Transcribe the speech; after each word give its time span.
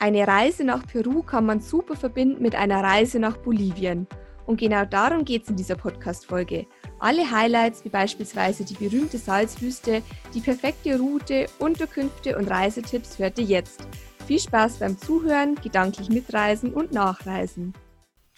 Eine 0.00 0.28
Reise 0.28 0.62
nach 0.62 0.86
Peru 0.86 1.24
kann 1.24 1.44
man 1.44 1.60
super 1.60 1.96
verbinden 1.96 2.40
mit 2.40 2.54
einer 2.54 2.84
Reise 2.84 3.18
nach 3.18 3.36
Bolivien. 3.36 4.06
Und 4.46 4.60
genau 4.60 4.84
darum 4.84 5.24
geht 5.24 5.42
es 5.42 5.48
in 5.48 5.56
dieser 5.56 5.74
Podcast-Folge. 5.74 6.66
Alle 7.00 7.28
Highlights, 7.28 7.84
wie 7.84 7.88
beispielsweise 7.88 8.64
die 8.64 8.74
berühmte 8.74 9.18
Salzwüste, 9.18 10.02
die 10.34 10.40
perfekte 10.40 11.00
Route, 11.00 11.46
Unterkünfte 11.58 12.38
und 12.38 12.48
Reisetipps 12.48 13.18
hört 13.18 13.40
ihr 13.40 13.44
jetzt. 13.44 13.88
Viel 14.28 14.38
Spaß 14.38 14.76
beim 14.76 14.96
Zuhören, 14.96 15.56
gedanklich 15.56 16.10
mitreisen 16.10 16.72
und 16.72 16.92
nachreisen. 16.92 17.74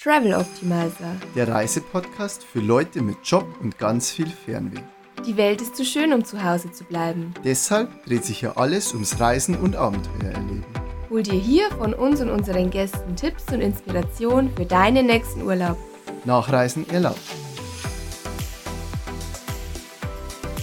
Travel 0.02 0.32
Optimizer. 0.32 1.14
Der 1.36 1.46
Reisepodcast 1.46 2.42
für 2.42 2.60
Leute 2.60 3.02
mit 3.02 3.18
Job 3.22 3.44
und 3.60 3.76
ganz 3.76 4.10
viel 4.10 4.28
Fernweh. 4.28 4.80
Die 5.26 5.36
Welt 5.36 5.60
ist 5.60 5.76
zu 5.76 5.84
schön, 5.84 6.14
um 6.14 6.24
zu 6.24 6.42
Hause 6.42 6.72
zu 6.72 6.84
bleiben. 6.84 7.34
Deshalb 7.44 8.06
dreht 8.06 8.24
sich 8.24 8.38
hier 8.38 8.56
alles 8.56 8.94
ums 8.94 9.20
Reisen 9.20 9.56
und 9.56 9.76
Abenteuer 9.76 10.30
erleben. 10.30 10.64
Hol 11.10 11.24
dir 11.24 11.40
hier 11.40 11.68
von 11.72 11.92
uns 11.92 12.20
und 12.20 12.30
unseren 12.30 12.70
Gästen 12.70 13.16
Tipps 13.16 13.52
und 13.52 13.60
Inspiration 13.60 14.48
für 14.54 14.64
deinen 14.64 15.06
nächsten 15.06 15.42
Urlaub. 15.42 15.76
Nachreisen 16.24 16.88
erlaubt. 16.88 17.18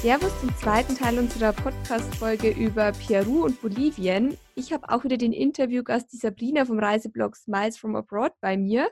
Servus 0.02 0.32
zum 0.40 0.56
zweiten 0.56 0.96
Teil 0.96 1.20
unserer 1.20 1.52
Podcast-Folge 1.52 2.52
über 2.52 2.94
Peru 2.94 3.44
und 3.44 3.62
Bolivien. 3.62 4.38
Ich 4.56 4.72
habe 4.72 4.88
auch 4.88 5.04
wieder 5.04 5.18
den 5.18 5.34
Interviewgast 5.34 6.14
die 6.14 6.18
Sabrina 6.18 6.64
vom 6.64 6.80
Reiseblog 6.80 7.36
Smiles 7.36 7.78
from 7.78 7.98
Abroad 7.98 8.32
bei 8.40 8.56
mir 8.56 8.88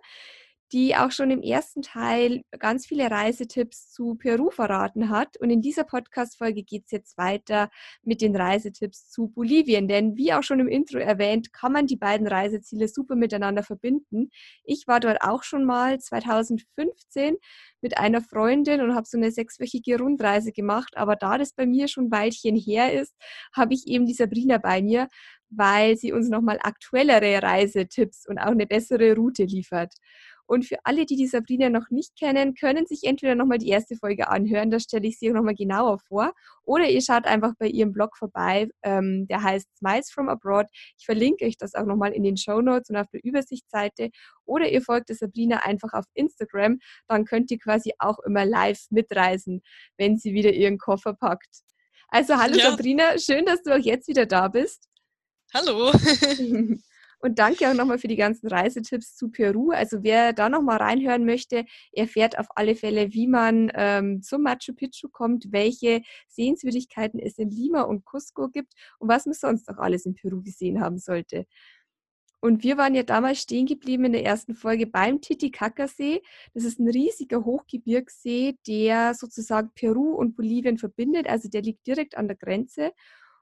die 0.75 0.93
auch 0.93 1.11
schon 1.11 1.31
im 1.31 1.41
ersten 1.41 1.81
Teil 1.81 2.41
ganz 2.59 2.85
viele 2.85 3.09
Reisetipps 3.09 3.93
zu 3.93 4.15
Peru 4.15 4.49
verraten 4.51 5.09
hat. 5.09 5.37
Und 5.37 5.49
in 5.49 5.61
dieser 5.61 5.85
Podcast-Folge 5.85 6.63
geht 6.63 6.83
es 6.83 6.91
jetzt 6.91 7.17
weiter 7.17 7.69
mit 8.03 8.19
den 8.19 8.35
Reisetipps 8.35 9.09
zu 9.09 9.29
Bolivien. 9.29 9.87
Denn 9.87 10.17
wie 10.17 10.33
auch 10.33 10.43
schon 10.43 10.59
im 10.59 10.67
Intro 10.67 10.97
erwähnt, 10.97 11.53
kann 11.53 11.71
man 11.71 11.87
die 11.87 11.95
beiden 11.95 12.27
Reiseziele 12.27 12.89
super 12.89 13.15
miteinander 13.15 13.63
verbinden. 13.63 14.31
Ich 14.65 14.85
war 14.85 14.99
dort 14.99 15.21
auch 15.21 15.43
schon 15.43 15.63
mal 15.63 15.97
2015 15.97 17.37
mit 17.79 17.97
einer 17.97 18.19
Freundin 18.19 18.81
und 18.81 18.95
habe 18.95 19.07
so 19.07 19.17
eine 19.17 19.31
sechswöchige 19.31 19.97
Rundreise 19.97 20.51
gemacht. 20.51 20.97
Aber 20.97 21.15
da 21.15 21.37
das 21.37 21.53
bei 21.53 21.65
mir 21.65 21.87
schon 21.87 22.07
ein 22.07 22.11
Weilchen 22.11 22.57
her 22.57 22.91
ist, 22.91 23.15
habe 23.53 23.73
ich 23.73 23.87
eben 23.87 24.05
die 24.05 24.13
Sabrina 24.13 24.57
bei 24.57 24.81
mir, 24.81 25.07
weil 25.49 25.95
sie 25.95 26.11
uns 26.11 26.27
nochmal 26.27 26.59
aktuellere 26.61 27.41
Reisetipps 27.41 28.27
und 28.27 28.39
auch 28.39 28.51
eine 28.51 28.67
bessere 28.67 29.15
Route 29.15 29.45
liefert. 29.45 29.93
Und 30.47 30.65
für 30.65 30.77
alle, 30.83 31.05
die 31.05 31.15
die 31.15 31.27
Sabrina 31.27 31.69
noch 31.69 31.89
nicht 31.89 32.17
kennen, 32.17 32.53
können 32.55 32.85
sich 32.85 33.03
entweder 33.03 33.35
nochmal 33.35 33.57
die 33.57 33.69
erste 33.69 33.95
Folge 33.95 34.27
anhören, 34.27 34.69
da 34.69 34.79
stelle 34.79 35.07
ich 35.07 35.17
sie 35.17 35.29
auch 35.29 35.35
nochmal 35.35 35.55
genauer 35.55 35.99
vor, 35.99 36.33
oder 36.63 36.89
ihr 36.89 37.01
schaut 37.01 37.25
einfach 37.25 37.53
bei 37.57 37.67
ihrem 37.67 37.93
Blog 37.93 38.17
vorbei, 38.17 38.69
ähm, 38.83 39.27
der 39.27 39.43
heißt 39.43 39.67
Smiles 39.77 40.11
from 40.11 40.29
Abroad. 40.29 40.67
Ich 40.97 41.05
verlinke 41.05 41.45
euch 41.45 41.57
das 41.57 41.73
auch 41.73 41.85
nochmal 41.85 42.11
in 42.11 42.23
den 42.23 42.37
Show 42.37 42.61
Notes 42.61 42.89
und 42.89 42.97
auf 42.97 43.07
der 43.11 43.23
Übersichtsseite. 43.23 44.09
Oder 44.45 44.69
ihr 44.71 44.81
folgt 44.81 45.09
der 45.09 45.15
Sabrina 45.15 45.65
einfach 45.65 45.93
auf 45.93 46.05
Instagram, 46.13 46.79
dann 47.07 47.25
könnt 47.25 47.51
ihr 47.51 47.59
quasi 47.59 47.93
auch 47.99 48.19
immer 48.19 48.45
live 48.45 48.85
mitreisen, 48.89 49.61
wenn 49.97 50.17
sie 50.17 50.33
wieder 50.33 50.53
ihren 50.53 50.77
Koffer 50.77 51.13
packt. 51.13 51.63
Also 52.09 52.37
hallo 52.37 52.57
ja. 52.57 52.71
Sabrina, 52.71 53.17
schön, 53.17 53.45
dass 53.45 53.63
du 53.63 53.75
auch 53.75 53.83
jetzt 53.83 54.07
wieder 54.07 54.25
da 54.25 54.47
bist. 54.47 54.87
Hallo. 55.53 55.91
Und 57.19 57.39
danke 57.39 57.69
auch 57.69 57.73
nochmal 57.73 57.97
für 57.97 58.07
die 58.07 58.15
ganzen 58.15 58.47
Reisetipps 58.47 59.15
zu 59.15 59.29
Peru. 59.29 59.71
Also 59.71 60.03
wer 60.03 60.33
da 60.33 60.49
nochmal 60.49 60.77
reinhören 60.77 61.25
möchte, 61.25 61.65
erfährt 61.91 62.37
auf 62.37 62.47
alle 62.55 62.75
Fälle, 62.75 63.13
wie 63.13 63.27
man 63.27 63.71
ähm, 63.75 64.21
zum 64.21 64.43
Machu 64.43 64.73
Picchu 64.75 65.09
kommt, 65.09 65.51
welche 65.51 66.01
Sehenswürdigkeiten 66.27 67.19
es 67.19 67.37
in 67.37 67.49
Lima 67.49 67.81
und 67.81 68.05
Cusco 68.05 68.49
gibt 68.49 68.73
und 68.99 69.09
was 69.09 69.25
man 69.25 69.33
sonst 69.33 69.67
noch 69.69 69.77
alles 69.77 70.05
in 70.05 70.15
Peru 70.15 70.41
gesehen 70.41 70.81
haben 70.81 70.97
sollte. 70.97 71.45
Und 72.45 72.63
wir 72.63 72.77
waren 72.77 72.93
ja 72.93 73.01
damals 73.01 73.39
stehen 73.39 73.65
geblieben 73.65 74.05
in 74.05 74.11
der 74.13 74.23
ersten 74.23 74.53
Folge 74.53 74.85
beim 74.85 75.19
Titicaca-See. 75.19 76.21
Das 76.53 76.63
ist 76.63 76.79
ein 76.79 76.87
riesiger 76.87 77.43
Hochgebirgssee, 77.43 78.57
der 78.67 79.15
sozusagen 79.15 79.71
Peru 79.73 80.13
und 80.13 80.35
Bolivien 80.35 80.77
verbindet. 80.77 81.27
Also 81.27 81.49
der 81.49 81.63
liegt 81.63 81.87
direkt 81.87 82.15
an 82.15 82.27
der 82.27 82.37
Grenze. 82.37 82.91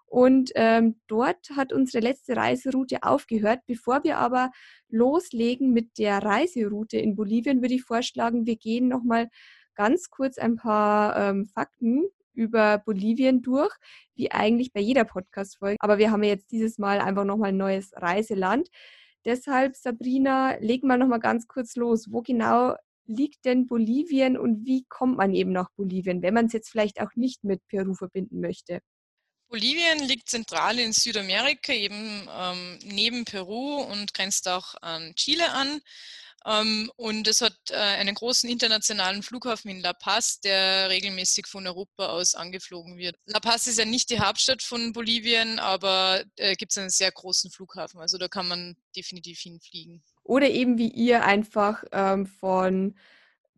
Und 0.05 0.51
ähm, 0.55 1.01
dort 1.07 1.49
hat 1.55 1.73
unsere 1.73 2.03
letzte 2.03 2.35
Reiseroute 2.35 3.03
aufgehört. 3.03 3.61
Bevor 3.65 4.03
wir 4.03 4.19
aber 4.19 4.51
loslegen 4.89 5.73
mit 5.73 5.97
der 5.97 6.19
Reiseroute 6.19 6.97
in 6.97 7.15
Bolivien, 7.15 7.61
würde 7.61 7.73
ich 7.73 7.83
vorschlagen, 7.83 8.45
wir 8.45 8.55
gehen 8.55 8.87
nochmal 8.87 9.29
ganz 9.75 10.09
kurz 10.09 10.37
ein 10.37 10.55
paar 10.55 11.17
ähm, 11.17 11.45
Fakten 11.45 12.05
über 12.33 12.79
Bolivien 12.79 13.41
durch, 13.41 13.75
wie 14.15 14.31
eigentlich 14.31 14.73
bei 14.73 14.79
jeder 14.81 15.03
Podcast-Folge. 15.03 15.77
Aber 15.79 15.97
wir 15.97 16.11
haben 16.11 16.23
ja 16.23 16.29
jetzt 16.29 16.51
dieses 16.51 16.77
Mal 16.77 16.99
einfach 16.99 17.25
nochmal 17.25 17.49
ein 17.49 17.57
neues 17.57 17.91
Reiseland. 17.95 18.69
Deshalb, 19.25 19.75
Sabrina, 19.75 20.55
legen 20.59 20.87
wir 20.87 20.97
nochmal 20.97 21.19
ganz 21.19 21.47
kurz 21.47 21.75
los. 21.75 22.11
Wo 22.11 22.21
genau 22.21 22.75
liegt 23.05 23.45
denn 23.45 23.67
Bolivien 23.67 24.37
und 24.37 24.65
wie 24.65 24.85
kommt 24.89 25.17
man 25.17 25.33
eben 25.33 25.51
nach 25.51 25.69
Bolivien, 25.75 26.21
wenn 26.21 26.33
man 26.33 26.45
es 26.47 26.53
jetzt 26.53 26.69
vielleicht 26.69 27.01
auch 27.01 27.15
nicht 27.15 27.43
mit 27.43 27.65
Peru 27.67 27.93
verbinden 27.93 28.39
möchte? 28.41 28.79
Bolivien 29.53 29.99
liegt 29.99 30.29
zentral 30.29 30.79
in 30.79 30.93
Südamerika, 30.93 31.71
eben 31.73 32.27
ähm, 32.35 32.79
neben 32.85 33.23
Peru 33.23 33.83
und 33.83 34.11
grenzt 34.15 34.47
auch 34.47 34.73
an 34.81 35.13
Chile 35.13 35.51
an. 35.51 35.79
Ähm, 36.43 36.91
und 36.95 37.27
es 37.27 37.41
hat 37.41 37.55
äh, 37.69 37.75
einen 37.75 38.15
großen 38.15 38.49
internationalen 38.49 39.21
Flughafen 39.21 39.69
in 39.69 39.81
La 39.81 39.93
Paz, 39.93 40.39
der 40.39 40.89
regelmäßig 40.89 41.45
von 41.45 41.67
Europa 41.67 42.07
aus 42.07 42.33
angeflogen 42.33 42.97
wird. 42.97 43.15
La 43.27 43.39
Paz 43.39 43.67
ist 43.67 43.77
ja 43.77 43.85
nicht 43.85 44.09
die 44.09 44.19
Hauptstadt 44.19 44.63
von 44.63 44.91
Bolivien, 44.91 45.59
aber 45.59 46.23
äh, 46.37 46.55
gibt 46.55 46.71
es 46.71 46.79
einen 46.79 46.89
sehr 46.89 47.11
großen 47.11 47.51
Flughafen. 47.51 47.99
Also 47.99 48.17
da 48.17 48.27
kann 48.27 48.47
man 48.47 48.75
definitiv 48.95 49.39
hinfliegen. 49.39 50.01
Oder 50.23 50.49
eben 50.49 50.79
wie 50.79 50.89
ihr 50.89 51.25
einfach 51.25 51.83
ähm, 51.91 52.25
von 52.25 52.97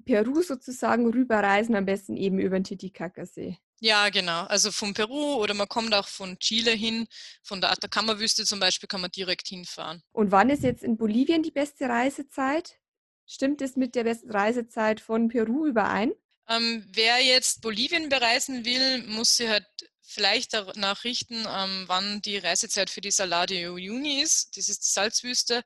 Peru 0.03 0.41
sozusagen 0.41 1.09
rüberreisen, 1.09 1.73
am 1.73 1.85
besten 1.85 2.17
eben 2.17 2.39
über 2.39 2.59
den 2.59 2.65
Titicaca-See. 2.65 3.59
Ja, 3.85 4.09
genau. 4.09 4.45
Also 4.45 4.71
von 4.71 4.95
Peru 4.95 5.35
oder 5.35 5.53
man 5.53 5.67
kommt 5.67 5.93
auch 5.93 6.07
von 6.07 6.39
Chile 6.39 6.71
hin. 6.71 7.05
Von 7.43 7.61
der 7.61 7.71
Atacama-Wüste 7.71 8.43
zum 8.43 8.59
Beispiel 8.59 8.87
kann 8.87 8.99
man 8.99 9.11
direkt 9.11 9.47
hinfahren. 9.47 10.01
Und 10.11 10.31
wann 10.31 10.49
ist 10.49 10.63
jetzt 10.63 10.81
in 10.81 10.97
Bolivien 10.97 11.43
die 11.43 11.51
beste 11.51 11.87
Reisezeit? 11.87 12.79
Stimmt 13.27 13.61
es 13.61 13.75
mit 13.75 13.93
der 13.93 14.05
besten 14.05 14.31
Reisezeit 14.31 14.99
von 14.99 15.27
Peru 15.27 15.67
überein? 15.67 16.13
Ähm, 16.49 16.83
wer 16.93 17.23
jetzt 17.23 17.61
Bolivien 17.61 18.09
bereisen 18.09 18.65
will, 18.65 19.03
muss 19.05 19.37
sich 19.37 19.49
halt 19.49 19.67
vielleicht 20.05 20.53
danach 20.53 21.03
richten, 21.03 21.45
ähm, 21.47 21.83
wann 21.87 22.21
die 22.21 22.37
Reisezeit 22.37 22.89
für 22.89 23.01
die 23.01 23.11
Salario 23.11 23.73
Uyuni 23.73 24.21
ist. 24.21 24.55
Das 24.57 24.69
ist 24.69 24.83
die 24.85 24.91
Salzwüste. 24.91 25.63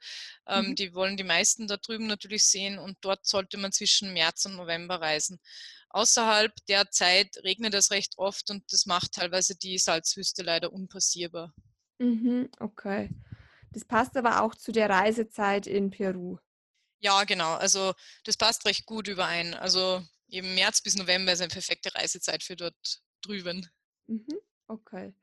Ähm, 0.47 0.69
mhm. 0.69 0.75
Die 0.75 0.93
wollen 0.93 1.17
die 1.17 1.23
meisten 1.23 1.67
da 1.67 1.77
drüben 1.77 2.07
natürlich 2.07 2.45
sehen 2.45 2.79
und 2.79 2.97
dort 3.01 3.25
sollte 3.25 3.57
man 3.57 3.71
zwischen 3.71 4.13
März 4.13 4.45
und 4.45 4.55
November 4.55 5.01
reisen. 5.01 5.39
Außerhalb 5.89 6.53
der 6.67 6.91
Zeit 6.91 7.37
regnet 7.43 7.73
es 7.73 7.91
recht 7.91 8.17
oft 8.17 8.49
und 8.51 8.71
das 8.71 8.85
macht 8.85 9.13
teilweise 9.13 9.55
die 9.55 9.77
Salzwüste 9.77 10.43
leider 10.43 10.71
unpassierbar. 10.71 11.53
Mhm, 11.97 12.49
okay. 12.59 13.09
Das 13.71 13.85
passt 13.85 14.15
aber 14.17 14.41
auch 14.41 14.55
zu 14.55 14.71
der 14.71 14.89
Reisezeit 14.89 15.67
in 15.67 15.89
Peru. 15.89 16.37
Ja, 16.99 17.23
genau. 17.23 17.53
Also 17.55 17.93
das 18.23 18.37
passt 18.37 18.65
recht 18.65 18.85
gut 18.85 19.07
überein. 19.07 19.53
Also 19.53 20.03
eben 20.27 20.53
März 20.55 20.81
bis 20.81 20.95
November 20.95 21.33
ist 21.33 21.41
eine 21.41 21.49
perfekte 21.49 21.93
Reisezeit 21.95 22.43
für 22.43 22.55
dort 22.55 23.01
drüben. 23.21 23.69
Mhm, 24.09 24.39
okay. 24.67 25.13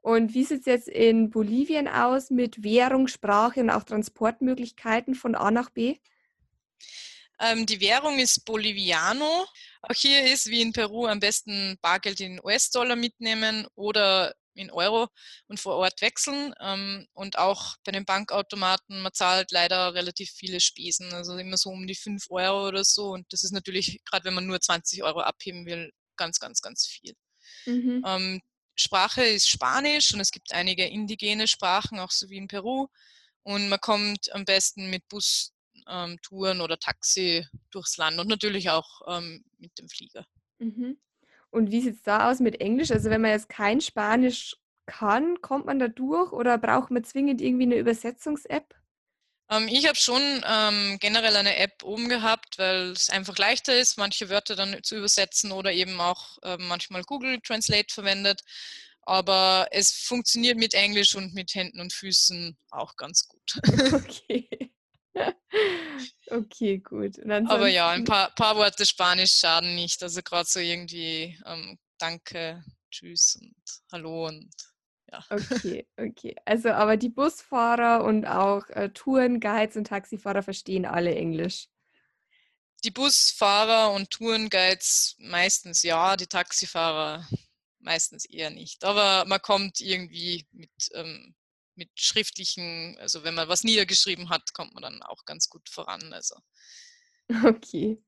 Und 0.00 0.32
wie 0.32 0.44
sieht 0.44 0.60
es 0.60 0.66
jetzt 0.66 0.88
in 0.88 1.28
Bolivien 1.28 1.88
aus 1.88 2.30
mit 2.30 2.62
Währung, 2.62 3.08
Sprache 3.08 3.60
und 3.60 3.70
auch 3.70 3.82
Transportmöglichkeiten 3.82 5.14
von 5.14 5.34
A 5.34 5.50
nach 5.50 5.70
B? 5.70 5.98
Ähm, 7.40 7.66
die 7.66 7.80
Währung 7.80 8.18
ist 8.18 8.44
Boliviano. 8.44 9.46
Auch 9.82 9.94
hier 9.94 10.24
ist 10.24 10.46
wie 10.46 10.62
in 10.62 10.72
Peru 10.72 11.06
am 11.06 11.20
besten 11.20 11.76
Bargeld 11.82 12.20
in 12.20 12.40
US-Dollar 12.42 12.96
mitnehmen 12.96 13.66
oder 13.74 14.34
in 14.54 14.70
Euro 14.70 15.08
und 15.48 15.60
vor 15.60 15.76
Ort 15.76 16.00
wechseln. 16.00 16.54
Ähm, 16.60 17.06
und 17.12 17.38
auch 17.38 17.76
bei 17.84 17.92
den 17.92 18.04
Bankautomaten, 18.04 19.02
man 19.02 19.12
zahlt 19.12 19.50
leider 19.50 19.94
relativ 19.94 20.30
viele 20.30 20.60
Spesen, 20.60 21.12
also 21.12 21.36
immer 21.38 21.56
so 21.56 21.70
um 21.70 21.86
die 21.86 21.94
5 21.96 22.26
Euro 22.30 22.68
oder 22.68 22.84
so. 22.84 23.10
Und 23.10 23.32
das 23.32 23.42
ist 23.44 23.52
natürlich, 23.52 24.00
gerade 24.04 24.24
wenn 24.26 24.34
man 24.34 24.46
nur 24.46 24.60
20 24.60 25.02
Euro 25.02 25.20
abheben 25.20 25.66
will, 25.66 25.90
ganz, 26.16 26.38
ganz, 26.40 26.60
ganz 26.62 26.86
viel. 26.86 27.14
Mhm. 27.68 28.02
Ähm, 28.06 28.40
Sprache 28.74 29.22
ist 29.22 29.48
Spanisch 29.48 30.14
und 30.14 30.20
es 30.20 30.30
gibt 30.30 30.52
einige 30.52 30.86
indigene 30.86 31.46
Sprachen, 31.48 31.98
auch 31.98 32.10
so 32.10 32.30
wie 32.30 32.36
in 32.36 32.48
Peru. 32.48 32.86
Und 33.42 33.68
man 33.68 33.80
kommt 33.80 34.32
am 34.34 34.44
besten 34.44 34.90
mit 34.90 35.08
Bus 35.08 35.52
ähm, 35.88 36.18
Touren 36.22 36.60
oder 36.60 36.78
Taxi 36.78 37.46
durchs 37.70 37.96
Land 37.96 38.18
und 38.18 38.28
natürlich 38.28 38.70
auch 38.70 39.02
ähm, 39.08 39.44
mit 39.58 39.76
dem 39.78 39.88
Flieger. 39.88 40.26
Mhm. 40.58 40.98
Und 41.50 41.70
wie 41.70 41.80
sieht 41.80 41.96
es 41.96 42.02
da 42.02 42.30
aus 42.30 42.40
mit 42.40 42.60
Englisch? 42.60 42.90
Also 42.90 43.10
wenn 43.10 43.20
man 43.20 43.30
jetzt 43.30 43.48
kein 43.48 43.80
Spanisch 43.80 44.56
kann, 44.86 45.40
kommt 45.40 45.66
man 45.66 45.78
da 45.78 45.88
durch 45.88 46.32
oder 46.32 46.58
braucht 46.58 46.90
man 46.90 47.04
zwingend 47.04 47.40
irgendwie 47.40 47.64
eine 47.64 47.78
Übersetzungs-App? 47.78 48.74
Ähm, 49.50 49.68
ich 49.68 49.86
habe 49.86 49.96
schon 49.96 50.22
ähm, 50.46 50.98
generell 51.00 51.36
eine 51.36 51.56
App 51.56 51.82
oben 51.82 52.08
gehabt, 52.08 52.58
weil 52.58 52.92
es 52.92 53.08
einfach 53.10 53.36
leichter 53.38 53.76
ist, 53.76 53.98
manche 53.98 54.28
Wörter 54.28 54.56
dann 54.56 54.82
zu 54.82 54.96
übersetzen 54.96 55.52
oder 55.52 55.72
eben 55.72 56.00
auch 56.00 56.38
äh, 56.42 56.56
manchmal 56.58 57.02
Google 57.02 57.40
Translate 57.40 57.92
verwendet. 57.92 58.42
aber 59.02 59.68
es 59.70 59.90
funktioniert 59.92 60.58
mit 60.58 60.74
Englisch 60.74 61.14
und 61.14 61.34
mit 61.34 61.54
Händen 61.54 61.80
und 61.80 61.92
Füßen 61.92 62.56
auch 62.70 62.96
ganz 62.96 63.26
gut. 63.28 63.60
Okay. 63.94 64.48
okay, 66.30 66.78
gut. 66.78 67.16
Aber 67.48 67.66
ja, 67.68 67.88
ein 67.88 68.04
paar, 68.04 68.32
paar 68.34 68.54
Worte 68.54 68.86
Spanisch 68.86 69.32
schaden 69.32 69.74
nicht. 69.74 70.00
Also 70.02 70.22
gerade 70.22 70.48
so 70.48 70.60
irgendwie 70.60 71.36
ähm, 71.44 71.76
Danke, 71.98 72.62
Tschüss 72.92 73.36
und 73.40 73.56
Hallo 73.90 74.28
und 74.28 74.48
ja. 75.10 75.24
Okay, 75.30 75.86
okay. 75.96 76.36
Also 76.44 76.70
aber 76.70 76.96
die 76.96 77.08
Busfahrer 77.08 78.04
und 78.04 78.26
auch 78.26 78.68
äh, 78.70 78.90
Tourenguides 78.90 79.76
und 79.76 79.86
Taxifahrer 79.86 80.42
verstehen 80.42 80.84
alle 80.84 81.14
Englisch. 81.14 81.68
Die 82.84 82.90
Busfahrer 82.90 83.92
und 83.92 84.10
Tourenguides 84.10 85.16
meistens 85.18 85.82
ja, 85.82 86.16
die 86.16 86.26
Taxifahrer 86.26 87.26
meistens 87.80 88.24
eher 88.24 88.50
nicht. 88.50 88.84
Aber 88.84 89.24
man 89.26 89.40
kommt 89.40 89.80
irgendwie 89.80 90.46
mit, 90.52 90.70
ähm, 90.94 91.34
mit 91.74 91.90
schriftlichen, 91.94 92.96
also 93.00 93.24
wenn 93.24 93.34
man 93.34 93.48
was 93.48 93.64
niedergeschrieben 93.64 94.28
hat, 94.28 94.52
kommt 94.52 94.74
man 94.74 94.82
dann 94.82 95.02
auch 95.02 95.24
ganz 95.24 95.48
gut 95.48 95.68
voran. 95.68 96.12
Also. 96.12 96.36
Okay. 97.44 98.02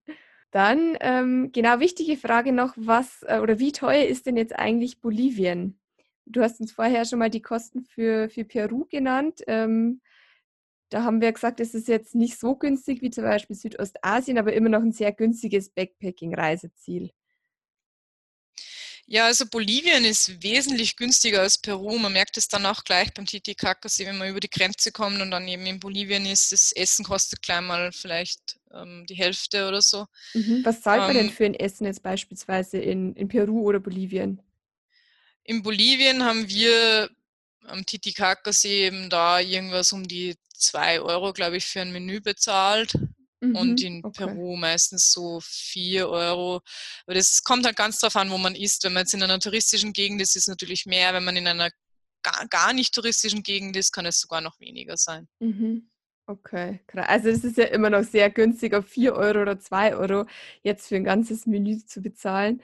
Dann, 0.51 0.97
ähm, 1.01 1.53
genau, 1.53 1.79
wichtige 1.79 2.17
Frage 2.17 2.53
noch, 2.53 2.73
was 2.77 3.23
äh, 3.25 3.39
oder 3.41 3.59
wie 3.59 3.71
teuer 3.71 4.07
ist 4.07 4.27
denn 4.27 4.37
jetzt 4.37 4.55
eigentlich 4.59 5.01
Bolivien? 5.01 5.80
Du 6.31 6.43
hast 6.43 6.61
uns 6.61 6.73
vorher 6.73 7.05
schon 7.05 7.19
mal 7.19 7.31
die 7.31 7.43
Kosten 7.43 7.85
für, 7.85 8.29
für 8.31 8.45
Peru 8.45 8.87
genannt. 8.87 9.41
Ähm, 9.47 10.01
da 10.91 11.05
haben 11.05 11.21
wir 11.21 11.33
gesagt, 11.33 11.61
es 11.61 11.75
ist 11.75 11.89
jetzt 11.89 12.15
nicht 12.15 12.39
so 12.39 12.57
günstig 12.57 13.01
wie 13.03 13.11
zum 13.11 13.25
Beispiel 13.25 13.57
Südostasien, 13.57 14.39
aber 14.39 14.53
immer 14.53 14.69
noch 14.69 14.83
ein 14.83 14.93
sehr 14.93 15.13
günstiges 15.13 15.71
Backpacking-Reiseziel. 15.71 17.11
Ja, 19.07 19.27
also 19.27 19.45
Bolivien 19.45 20.05
ist 20.05 20.41
wesentlich 20.41 20.95
günstiger 20.95 21.41
als 21.41 21.59
Peru. 21.59 21.99
Man 21.99 22.13
merkt 22.13 22.37
es 22.37 22.47
dann 22.47 22.65
auch 22.65 22.85
gleich 22.85 23.13
beim 23.13 23.27
Titicacasee, 23.27 24.07
wenn 24.07 24.19
man 24.19 24.29
über 24.29 24.39
die 24.39 24.49
Grenze 24.49 24.93
kommt 24.93 25.21
und 25.21 25.33
dann 25.33 25.49
eben 25.49 25.67
in 25.67 25.81
Bolivien 25.81 26.27
ist, 26.27 26.53
das 26.53 26.71
Essen 26.71 27.05
kostet 27.05 27.43
gleich 27.43 27.61
mal 27.61 27.91
vielleicht 27.91 28.61
ähm, 28.73 29.07
die 29.09 29.17
Hälfte 29.17 29.67
oder 29.67 29.83
so. 29.83 30.07
Mhm. 30.35 30.61
Was 30.65 30.83
zahlt 30.83 31.01
man 31.01 31.15
denn 31.15 31.27
ähm 31.27 31.33
für 31.33 31.45
ein 31.45 31.55
Essen 31.55 31.87
jetzt 31.87 32.05
beispielsweise 32.05 32.79
in, 32.79 33.15
in 33.15 33.27
Peru 33.27 33.63
oder 33.63 33.81
Bolivien? 33.81 34.41
In 35.45 35.63
Bolivien 35.63 36.23
haben 36.23 36.49
wir 36.49 37.11
am 37.65 37.85
Titicacasee 37.85 38.87
eben 38.87 39.11
da 39.11 39.41
irgendwas 39.41 39.93
um 39.93 40.07
die 40.07 40.37
2 40.55 41.01
Euro, 41.01 41.33
glaube 41.33 41.57
ich, 41.57 41.67
für 41.67 41.81
ein 41.81 41.93
Menü 41.93 42.21
bezahlt. 42.21 42.95
Mhm, 43.41 43.57
und 43.57 43.83
in 43.83 44.05
okay. 44.05 44.27
Peru 44.27 44.57
meistens 44.57 45.13
so 45.13 45.41
4 45.43 46.09
Euro. 46.09 46.61
Aber 47.07 47.15
das 47.15 47.43
kommt 47.43 47.65
halt 47.65 47.77
ganz 47.77 47.99
drauf 47.99 48.17
an, 48.17 48.31
wo 48.31 48.39
man 48.39 48.55
ist. 48.55 48.85
Wenn 48.85 48.93
man 48.93 49.03
jetzt 49.03 49.15
in 49.15 49.23
einer 49.23 49.41
touristischen 49.41 49.93
Gegend 49.93 50.21
ist, 50.21 50.37
ist 50.37 50.43
es 50.43 50.49
natürlich 50.49 50.85
mehr. 50.85 51.15
Wenn 51.15 51.25
man 51.25 51.37
in 51.37 51.47
einer 51.47 51.71
gar, 52.23 52.47
gar 52.49 52.73
nicht 52.75 52.95
touristischen 52.95 53.43
Gegend 53.43 53.77
ist, 53.77 53.93
kann 53.93 54.05
es 54.05 54.21
sogar 54.21 54.43
noch 54.43 54.61
weniger 54.61 54.97
sein. 54.97 55.27
Mhm. 55.39 55.91
Okay, 56.27 56.79
also 56.95 57.29
das 57.29 57.43
ist 57.43 57.57
ja 57.57 57.65
immer 57.65 57.91
noch 57.91 58.05
sehr 58.05 58.31
günstig, 58.31 58.73
auf 58.75 58.87
4 58.87 59.15
Euro 59.15 59.43
oder 59.43 59.59
2 59.59 59.97
Euro 59.97 60.27
jetzt 60.63 60.87
für 60.87 60.95
ein 60.95 61.03
ganzes 61.03 61.45
Menü 61.45 61.85
zu 61.85 62.01
bezahlen. 62.01 62.63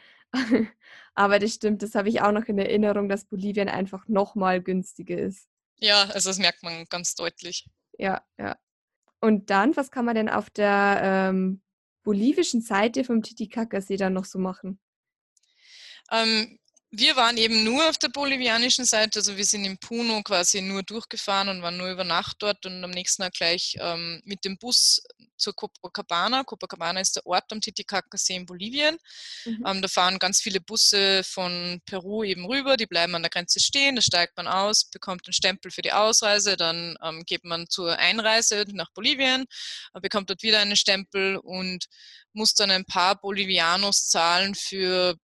Aber 1.17 1.39
das 1.39 1.55
stimmt, 1.55 1.83
das 1.83 1.95
habe 1.95 2.11
ich 2.11 2.21
auch 2.21 2.31
noch 2.31 2.45
in 2.45 2.59
Erinnerung, 2.59 3.09
dass 3.09 3.25
Bolivien 3.25 3.71
einfach 3.71 4.07
nochmal 4.07 4.63
günstiger 4.63 5.19
ist. 5.19 5.49
Ja, 5.79 6.03
also 6.11 6.29
das 6.29 6.39
merkt 6.39 6.63
man 6.63 6.85
ganz 6.91 7.15
deutlich. 7.15 7.67
Ja, 7.99 8.23
ja. 8.39 8.57
Und 9.21 9.49
dann, 9.49 9.75
was 9.77 9.91
kann 9.91 10.05
man 10.05 10.15
denn 10.15 10.29
auf 10.29 10.51
der 10.51 11.01
ähm, 11.03 11.63
bolivischen 12.03 12.61
Seite 12.61 13.03
vom 13.03 13.23
Titicacasee 13.23 13.97
dann 13.97 14.13
noch 14.13 14.27
so 14.27 14.39
machen? 14.39 14.79
Ähm, 16.13 16.59
wir 16.91 17.17
waren 17.17 17.37
eben 17.37 17.65
nur 17.65 17.89
auf 17.89 17.99
der 17.99 18.09
bolivianischen 18.09 18.85
Seite, 18.85 19.19
also 19.19 19.37
wir 19.37 19.45
sind 19.45 19.65
in 19.65 19.77
Puno 19.77 20.23
quasi 20.23 20.63
nur 20.63 20.83
durchgefahren 20.83 21.49
und 21.49 21.61
waren 21.63 21.77
nur 21.77 21.91
über 21.91 22.05
Nacht 22.05 22.37
dort 22.39 22.65
und 22.65 22.83
am 22.83 22.91
nächsten 22.91 23.23
Tag 23.23 23.35
gleich 23.35 23.77
ähm, 23.81 24.23
mit 24.25 24.45
dem 24.45 24.57
Bus 24.57 25.03
zur 25.37 25.55
Copacabana. 25.55 26.45
Copacabana 26.45 27.01
ist 27.01 27.17
der 27.17 27.27
Ort 27.27 27.53
am 27.53 27.61
Titicacasee 27.61 28.37
in 28.37 28.47
Bolivien. 28.47 28.97
Mhm. 29.45 29.65
Ähm, 29.67 29.83
da 29.83 29.89
fahren 29.89 30.19
ganz 30.19 30.41
viele 30.41 30.61
Busse 30.61 31.23
von 31.25 31.81
Peru 31.87 32.23
eben 32.23 32.47
rüber, 32.47 32.77
die 32.77 32.87
bleiben 32.87 33.15
an 33.15 33.23
der 33.23 33.31
Grenze 33.31 33.61
stehen, 33.61 33.97
da 33.97 34.03
steigt 34.03 34.37
man 34.37 34.47
aus, 34.47 34.85
bekommt 34.85 35.27
einen 35.27 35.35
Stempel 35.35 35.73
für 35.73 35.83
die 35.83 35.93
Ausreise, 35.93 36.57
dann 36.57 36.97
ähm, 37.03 37.25
geht 37.27 37.45
man 37.45 37.69
zur 37.69 37.99
Einreise 37.99 38.65
nach 38.73 38.93
Bolivien, 38.93 39.45
äh, 39.93 40.01
bekommt 40.01 40.31
dort 40.31 40.43
wieder 40.43 40.61
einen 40.61 40.77
Stempel 40.77 41.37
und 41.37 41.87
muss 42.33 42.55
dann 42.55 42.71
ein 42.71 42.85
paar 42.85 43.17
Bolivianos 43.21 44.09
zahlen 44.09 44.55
für 44.55 45.17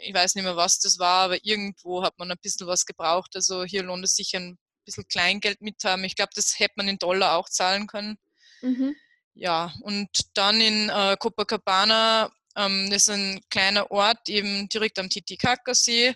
ich 0.00 0.14
weiß 0.14 0.34
nicht 0.34 0.44
mehr, 0.44 0.56
was 0.56 0.78
das 0.78 0.98
war, 0.98 1.24
aber 1.24 1.44
irgendwo 1.44 2.02
hat 2.02 2.18
man 2.18 2.30
ein 2.30 2.38
bisschen 2.42 2.66
was 2.66 2.86
gebraucht. 2.86 3.30
Also 3.34 3.64
hier 3.64 3.82
lohnt 3.82 4.04
es 4.04 4.14
sich 4.14 4.34
ein 4.36 4.58
bisschen 4.84 5.06
Kleingeld 5.08 5.60
mit 5.60 5.82
haben. 5.84 6.04
Ich 6.04 6.16
glaube, 6.16 6.32
das 6.34 6.58
hätte 6.58 6.74
man 6.76 6.88
in 6.88 6.98
Dollar 6.98 7.36
auch 7.36 7.48
zahlen 7.48 7.86
können. 7.86 8.18
Mhm. 8.62 8.96
Ja, 9.34 9.72
und 9.82 10.08
dann 10.34 10.60
in 10.60 10.88
äh, 10.88 11.16
Copacabana, 11.18 12.30
ähm, 12.56 12.90
das 12.90 13.02
ist 13.04 13.10
ein 13.10 13.40
kleiner 13.50 13.90
Ort 13.90 14.28
eben 14.28 14.68
direkt 14.68 14.98
am 14.98 15.08
Titicacasee. 15.08 16.14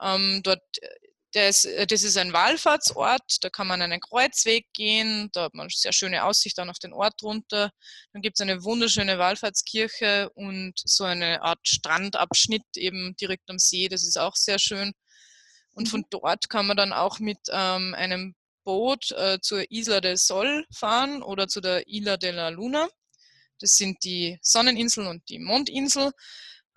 Ähm, 0.00 0.40
dort 0.42 0.62
das, 1.32 1.64
äh, 1.64 1.86
das 1.86 2.02
ist 2.02 2.16
ein 2.16 2.32
Wallfahrtsort, 2.32 3.38
da 3.42 3.50
kann 3.50 3.66
man 3.66 3.82
einen 3.82 4.00
Kreuzweg 4.00 4.66
gehen, 4.72 5.30
da 5.32 5.44
hat 5.44 5.54
man 5.54 5.64
eine 5.64 5.70
sehr 5.70 5.92
schöne 5.92 6.24
Aussicht 6.24 6.58
dann 6.58 6.70
auf 6.70 6.78
den 6.78 6.92
Ort 6.92 7.22
runter. 7.22 7.70
Dann 8.12 8.22
gibt 8.22 8.38
es 8.38 8.40
eine 8.40 8.62
wunderschöne 8.64 9.18
Wallfahrtskirche 9.18 10.30
und 10.34 10.74
so 10.76 11.04
eine 11.04 11.42
Art 11.42 11.66
Strandabschnitt 11.66 12.76
eben 12.76 13.16
direkt 13.16 13.48
am 13.50 13.58
See, 13.58 13.88
das 13.88 14.04
ist 14.04 14.18
auch 14.18 14.36
sehr 14.36 14.58
schön. 14.58 14.92
Und 15.74 15.88
von 15.88 16.00
mhm. 16.00 16.06
dort 16.10 16.48
kann 16.50 16.66
man 16.66 16.76
dann 16.76 16.92
auch 16.92 17.18
mit 17.18 17.38
ähm, 17.50 17.94
einem 17.94 18.34
Boot 18.64 19.10
äh, 19.12 19.38
zur 19.40 19.70
Isla 19.70 20.00
del 20.00 20.16
Sol 20.16 20.66
fahren 20.72 21.22
oder 21.22 21.48
zu 21.48 21.60
der 21.60 21.88
Isla 21.88 22.16
de 22.16 22.30
la 22.30 22.50
Luna. 22.50 22.88
Das 23.58 23.76
sind 23.76 24.04
die 24.04 24.38
Sonneninsel 24.42 25.06
und 25.06 25.28
die 25.28 25.38
Mondinsel. 25.38 26.12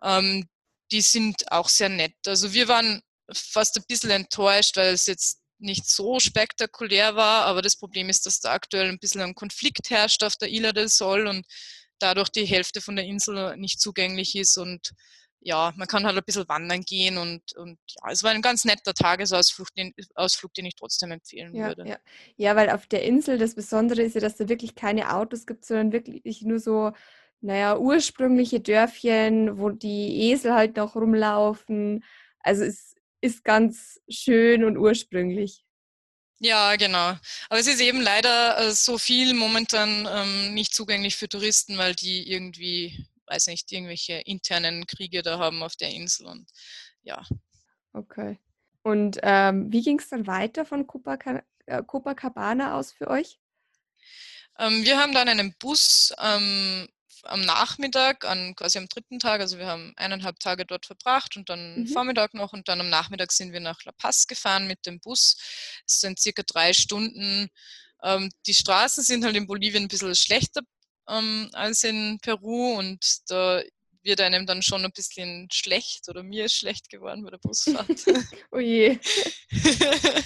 Ähm, 0.02 0.48
die 0.92 1.02
sind 1.02 1.52
auch 1.52 1.68
sehr 1.68 1.90
nett. 1.90 2.16
Also 2.26 2.54
wir 2.54 2.68
waren 2.68 3.02
fast 3.34 3.78
ein 3.78 3.84
bisschen 3.88 4.12
enttäuscht, 4.12 4.78
weil 4.78 4.94
es 4.94 5.06
jetzt 5.06 5.40
nicht 5.58 5.88
so 5.88 6.20
spektakulär 6.20 7.16
war, 7.16 7.46
aber 7.46 7.62
das 7.62 7.78
Problem 7.78 8.10
ist, 8.10 8.26
dass 8.26 8.40
da 8.40 8.52
aktuell 8.52 8.90
ein 8.90 9.00
bisschen 9.00 9.22
ein 9.22 9.36
Konflikt 9.36 9.90
herrscht 9.90 10.24
auf 10.24 10.36
der 10.36 10.52
Isla 10.52 10.74
del 10.74 10.90
Sol 10.90 11.28
und 11.28 11.46
dadurch 12.00 12.30
die 12.30 12.46
Hälfte 12.46 12.82
von 12.82 12.96
der 12.96 13.06
Insel 13.06 13.56
nicht 13.58 13.80
zugänglich 13.80 14.36
ist 14.36 14.58
und 14.58 14.92
ja, 15.40 15.72
man 15.76 15.88
kann 15.88 16.06
halt 16.06 16.18
ein 16.18 16.24
bisschen 16.26 16.50
wandern 16.50 16.82
gehen 16.82 17.20
und, 17.20 17.42
und 17.56 17.78
ja, 17.88 18.12
es 18.12 18.24
war 18.24 18.32
ein 18.32 18.42
ganz 18.42 18.66
netter 18.66 18.96
Tagesausflug, 18.96 19.68
den, 19.76 19.94
Ausflug, 20.16 20.54
den 20.56 20.66
ich 20.66 20.76
trotzdem 20.76 21.12
empfehlen 21.12 21.54
ja, 21.54 21.68
würde. 21.68 21.88
Ja. 21.88 21.98
ja, 22.36 22.56
weil 22.56 22.72
auf 22.72 22.88
der 22.88 23.04
Insel 23.04 23.38
das 23.38 23.54
Besondere 23.54 24.02
ist 24.02 24.16
ja, 24.16 24.22
dass 24.22 24.38
da 24.38 24.50
wirklich 24.50 24.74
keine 24.74 25.14
Autos 25.14 25.46
gibt, 25.46 25.64
sondern 25.64 25.92
wirklich 25.92 26.42
nur 26.42 26.60
so, 26.60 26.94
naja, 27.42 27.78
ursprüngliche 27.78 28.60
Dörfchen, 28.60 29.60
wo 29.60 29.70
die 29.70 30.32
Esel 30.32 30.56
halt 30.56 30.78
noch 30.78 30.96
rumlaufen. 30.96 32.04
Also 32.40 32.64
es 32.64 32.96
ist 33.22 33.44
ganz 33.44 34.00
schön 34.10 34.64
und 34.64 34.78
ursprünglich. 34.78 35.66
Ja, 36.40 36.76
genau. 36.76 37.16
Aber 37.50 37.60
es 37.60 37.68
ist 37.68 37.80
eben 37.80 38.02
leider 38.02 38.58
äh, 38.58 38.72
so 38.72 38.98
viel 38.98 39.34
momentan 39.34 40.08
ähm, 40.12 40.54
nicht 40.54 40.76
zugänglich 40.76 41.16
für 41.16 41.30
Touristen, 41.30 41.78
weil 41.78 41.96
die 41.96 42.30
irgendwie, 42.30 43.08
weiß 43.28 43.48
nicht, 43.48 43.72
irgendwelche 43.72 44.16
internen 44.26 44.86
Kriege 44.86 45.22
da 45.22 45.40
haben 45.40 45.64
auf 45.64 45.76
der 45.76 45.90
Insel 45.90 46.28
und 46.28 46.50
ja. 47.04 47.24
Okay. 47.94 48.38
Und 48.84 49.18
ähm, 49.24 49.72
wie 49.72 49.82
ging 49.82 49.98
es 50.00 50.10
dann 50.10 50.28
weiter 50.28 50.66
von 50.66 50.86
äh, 51.66 51.84
Copacabana 51.84 52.78
aus 52.78 52.92
für 52.92 53.08
euch? 53.08 53.40
Ähm, 54.60 54.84
wir 54.84 55.00
haben 55.00 55.14
dann 55.14 55.30
einen 55.30 55.56
Bus 55.58 56.14
ähm, 56.20 56.88
am 57.26 57.42
Nachmittag, 57.42 58.26
an, 58.26 58.56
quasi 58.56 58.78
am 58.78 58.88
dritten 58.88 59.20
Tag, 59.20 59.42
also 59.42 59.58
wir 59.58 59.68
haben 59.68 59.94
eineinhalb 59.96 60.40
Tage 60.40 60.66
dort 60.66 60.86
verbracht 60.86 61.38
und 61.38 61.50
dann 61.50 61.82
mhm. 61.82 61.88
Vormittag 61.88 62.34
noch 62.34 62.54
und 62.54 62.68
dann 62.68 62.80
am 62.80 62.90
Nachmittag 62.90 63.32
sind 63.32 63.54
wir 63.54 63.60
nach 63.60 63.84
La 63.84 63.92
Paz 63.92 64.28
gefahren 64.28 64.68
mit 64.68 64.86
dem 64.86 65.00
Bus. 65.00 65.38
Es 65.88 66.00
sind 66.02 66.20
circa 66.20 66.44
drei 66.44 66.74
Stunden. 66.74 67.50
Ähm, 68.04 68.32
die 68.46 68.54
Straßen 68.54 69.04
sind 69.04 69.24
halt 69.24 69.36
in 69.36 69.48
Bolivien 69.48 69.84
ein 69.84 69.88
bisschen 69.88 70.16
schlechter 70.16 70.62
ähm, 71.10 71.50
als 71.54 71.84
in 71.84 72.20
Peru 72.22 72.78
und 72.78 73.30
da 73.30 73.62
wird 74.04 74.22
einem 74.22 74.46
dann 74.46 74.62
schon 74.62 74.86
ein 74.86 74.92
bisschen 74.92 75.48
schlecht 75.52 76.08
oder 76.10 76.24
mir 76.24 76.46
ist 76.46 76.56
schlecht 76.56 76.90
geworden 76.90 77.24
bei 77.24 77.32
der 77.32 77.40
Busfahrt. 77.40 77.90
oh 78.52 78.60
je. 78.60 79.00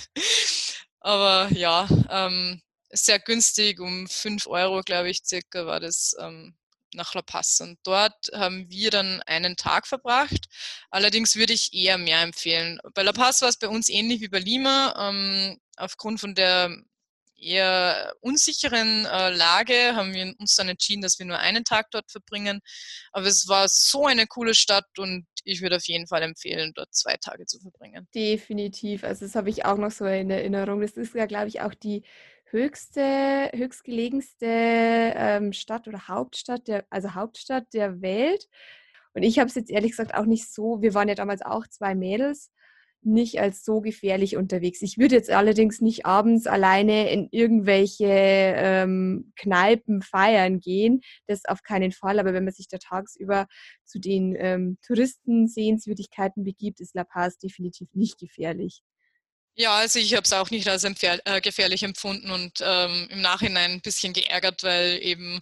Aber 1.00 1.50
ja, 1.54 1.88
ähm, 2.10 2.62
sehr 2.92 3.20
günstig, 3.20 3.80
um 3.80 4.08
5 4.08 4.48
Euro, 4.48 4.82
glaube 4.82 5.10
ich, 5.10 5.22
circa 5.24 5.66
war 5.66 5.80
das 5.80 6.14
ähm, 6.20 6.56
nach 6.94 7.14
La 7.14 7.22
Paz. 7.22 7.60
Und 7.62 7.80
dort 7.84 8.30
haben 8.34 8.70
wir 8.70 8.92
dann 8.92 9.22
einen 9.24 9.56
Tag 9.56 9.88
verbracht. 9.88 10.48
Allerdings 10.90 11.36
würde 11.36 11.54
ich 11.54 11.74
eher 11.74 11.98
mehr 11.98 12.22
empfehlen. 12.22 12.80
Bei 12.94 13.04
La 13.04 13.12
Paz 13.12 13.42
war 13.42 13.50
es 13.50 13.58
bei 13.58 13.68
uns 13.68 13.90
ähnlich 13.90 14.22
wie 14.22 14.30
bei 14.30 14.40
Lima. 14.40 15.10
Ähm, 15.10 15.60
aufgrund 15.78 16.20
von 16.20 16.36
der 16.36 16.76
eher 17.42 18.14
unsicheren 18.22 19.06
äh, 19.06 19.30
Lage 19.30 19.96
haben 19.96 20.14
wir 20.14 20.34
uns 20.40 20.56
dann 20.56 20.70
entschieden, 20.70 21.02
dass 21.02 21.20
wir 21.20 21.26
nur 21.26 21.40
einen 21.40 21.64
Tag 21.64 21.90
dort 21.92 22.12
verbringen. 22.12 22.60
Aber 23.12 23.28
es 23.28 23.48
war 23.48 23.68
so 23.68 24.06
eine 24.06 24.28
coole 24.28 24.54
Stadt 24.54 24.88
und 24.98 25.26
ich 25.44 25.62
würde 25.62 25.78
auf 25.78 25.88
jeden 25.88 26.08
Fall 26.08 26.22
empfehlen, 26.22 26.74
dort 26.76 26.94
zwei 26.94 27.16
Tage 27.18 27.46
zu 27.46 27.60
verbringen. 27.60 28.08
Definitiv. 28.14 29.04
Also 29.04 29.26
das 29.26 29.36
habe 29.36 29.50
ich 29.50 29.66
auch 29.66 29.78
noch 29.78 29.92
so 29.92 30.06
in 30.06 30.30
Erinnerung. 30.30 30.82
Das 30.82 30.92
ist 30.92 31.16
ja, 31.16 31.26
glaube 31.26 31.48
ich, 31.48 31.62
auch 31.62 31.74
die 31.74 32.04
höchste, 32.52 33.52
höchstgelegenste 33.54 34.46
ähm, 34.46 35.54
Stadt 35.54 35.88
oder 35.88 36.08
Hauptstadt, 36.08 36.68
der, 36.68 36.86
also 36.90 37.14
Hauptstadt 37.16 37.74
der 37.74 38.02
Welt. 38.02 38.48
Und 39.14 39.24
ich 39.24 39.40
habe 39.40 39.48
es 39.48 39.56
jetzt 39.56 39.72
ehrlich 39.72 39.92
gesagt 39.92 40.14
auch 40.14 40.26
nicht 40.26 40.52
so, 40.52 40.82
wir 40.82 40.94
waren 40.94 41.10
ja 41.10 41.16
damals 41.16 41.42
auch 41.42 41.68
zwei 41.68 41.96
Mädels, 41.96 42.52
nicht 43.02 43.40
als 43.40 43.64
so 43.64 43.82
gefährlich 43.82 44.36
unterwegs. 44.36 44.82
Ich 44.82 44.98
würde 44.98 45.16
jetzt 45.16 45.30
allerdings 45.32 45.82
nicht 45.82 46.06
abends 46.06 46.48
alleine 46.48 47.12
in 47.12 47.30
irgendwelche 47.32 48.06
ähm, 48.08 49.32
Kneipen 49.38 50.02
feiern 50.02 50.60
gehen. 50.60 51.02
Das 51.28 51.46
auf 51.46 51.64
keinen 51.64 51.92
Fall. 51.92 52.20
Aber 52.20 52.34
wenn 52.34 52.44
man 52.44 52.54
sich 52.54 52.68
da 52.68 52.78
tagsüber 52.78 53.48
zu 53.86 54.00
den 54.00 54.36
ähm, 54.38 54.78
Touristensehenswürdigkeiten 54.86 56.44
begibt, 56.44 56.82
ist 56.82 56.96
La 56.96 57.06
Paz 57.06 57.38
definitiv 57.38 57.88
nicht 57.94 58.20
gefährlich. 58.20 58.84
Ja, 59.56 59.76
also 59.76 60.00
ich 60.00 60.14
habe 60.14 60.24
es 60.24 60.32
auch 60.32 60.52
nicht 60.52 60.68
als 60.68 60.86
äh, 60.86 61.42
gefährlich 61.42 61.84
empfunden 61.84 62.32
und 62.32 62.60
ähm, 62.62 63.08
im 63.10 63.22
Nachhinein 63.22 63.72
ein 63.72 63.82
bisschen 63.82 64.14
geärgert, 64.14 64.64
weil 64.64 65.00
eben 65.04 65.42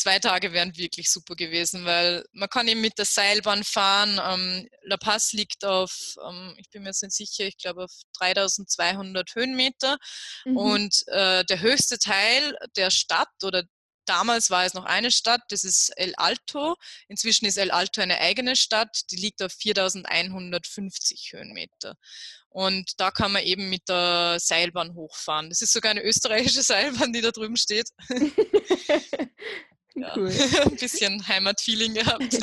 zwei 0.00 0.18
Tage 0.18 0.52
wären 0.52 0.76
wirklich 0.76 1.10
super 1.10 1.36
gewesen, 1.36 1.84
weil 1.84 2.24
man 2.32 2.48
kann 2.48 2.68
eben 2.68 2.80
mit 2.80 2.98
der 2.98 3.04
Seilbahn 3.04 3.62
fahren. 3.62 4.18
Ähm, 4.24 4.68
La 4.82 4.96
Paz 4.96 5.32
liegt 5.32 5.64
auf, 5.64 5.92
ähm, 6.26 6.54
ich 6.56 6.70
bin 6.70 6.82
mir 6.82 6.88
jetzt 6.88 7.02
nicht 7.02 7.14
sicher, 7.14 7.44
ich 7.44 7.58
glaube 7.58 7.84
auf 7.84 7.92
3200 8.18 9.34
Höhenmeter 9.34 9.98
mhm. 10.46 10.56
und 10.56 11.02
äh, 11.08 11.44
der 11.44 11.60
höchste 11.60 11.98
Teil 11.98 12.56
der 12.76 12.90
Stadt 12.90 13.28
oder 13.44 13.64
Damals 14.10 14.50
war 14.50 14.64
es 14.64 14.74
noch 14.74 14.86
eine 14.86 15.12
Stadt, 15.12 15.42
das 15.50 15.62
ist 15.62 15.90
El 15.90 16.16
Alto. 16.16 16.74
Inzwischen 17.06 17.46
ist 17.46 17.56
El 17.56 17.70
Alto 17.70 18.00
eine 18.00 18.18
eigene 18.18 18.56
Stadt, 18.56 19.02
die 19.12 19.16
liegt 19.16 19.40
auf 19.40 19.52
4150 19.52 21.30
Höhenmeter. 21.32 21.94
Und 22.48 22.98
da 22.98 23.12
kann 23.12 23.30
man 23.30 23.44
eben 23.44 23.70
mit 23.70 23.88
der 23.88 24.38
Seilbahn 24.40 24.96
hochfahren. 24.96 25.48
Das 25.48 25.62
ist 25.62 25.72
sogar 25.72 25.92
eine 25.92 26.02
österreichische 26.02 26.62
Seilbahn, 26.64 27.12
die 27.12 27.20
da 27.20 27.30
drüben 27.30 27.56
steht. 27.56 27.88
ja, 29.94 30.16
cool. 30.16 30.28
ein 30.64 30.74
bisschen 30.74 31.28
Heimatfeeling 31.28 31.94
gehabt. 31.94 32.36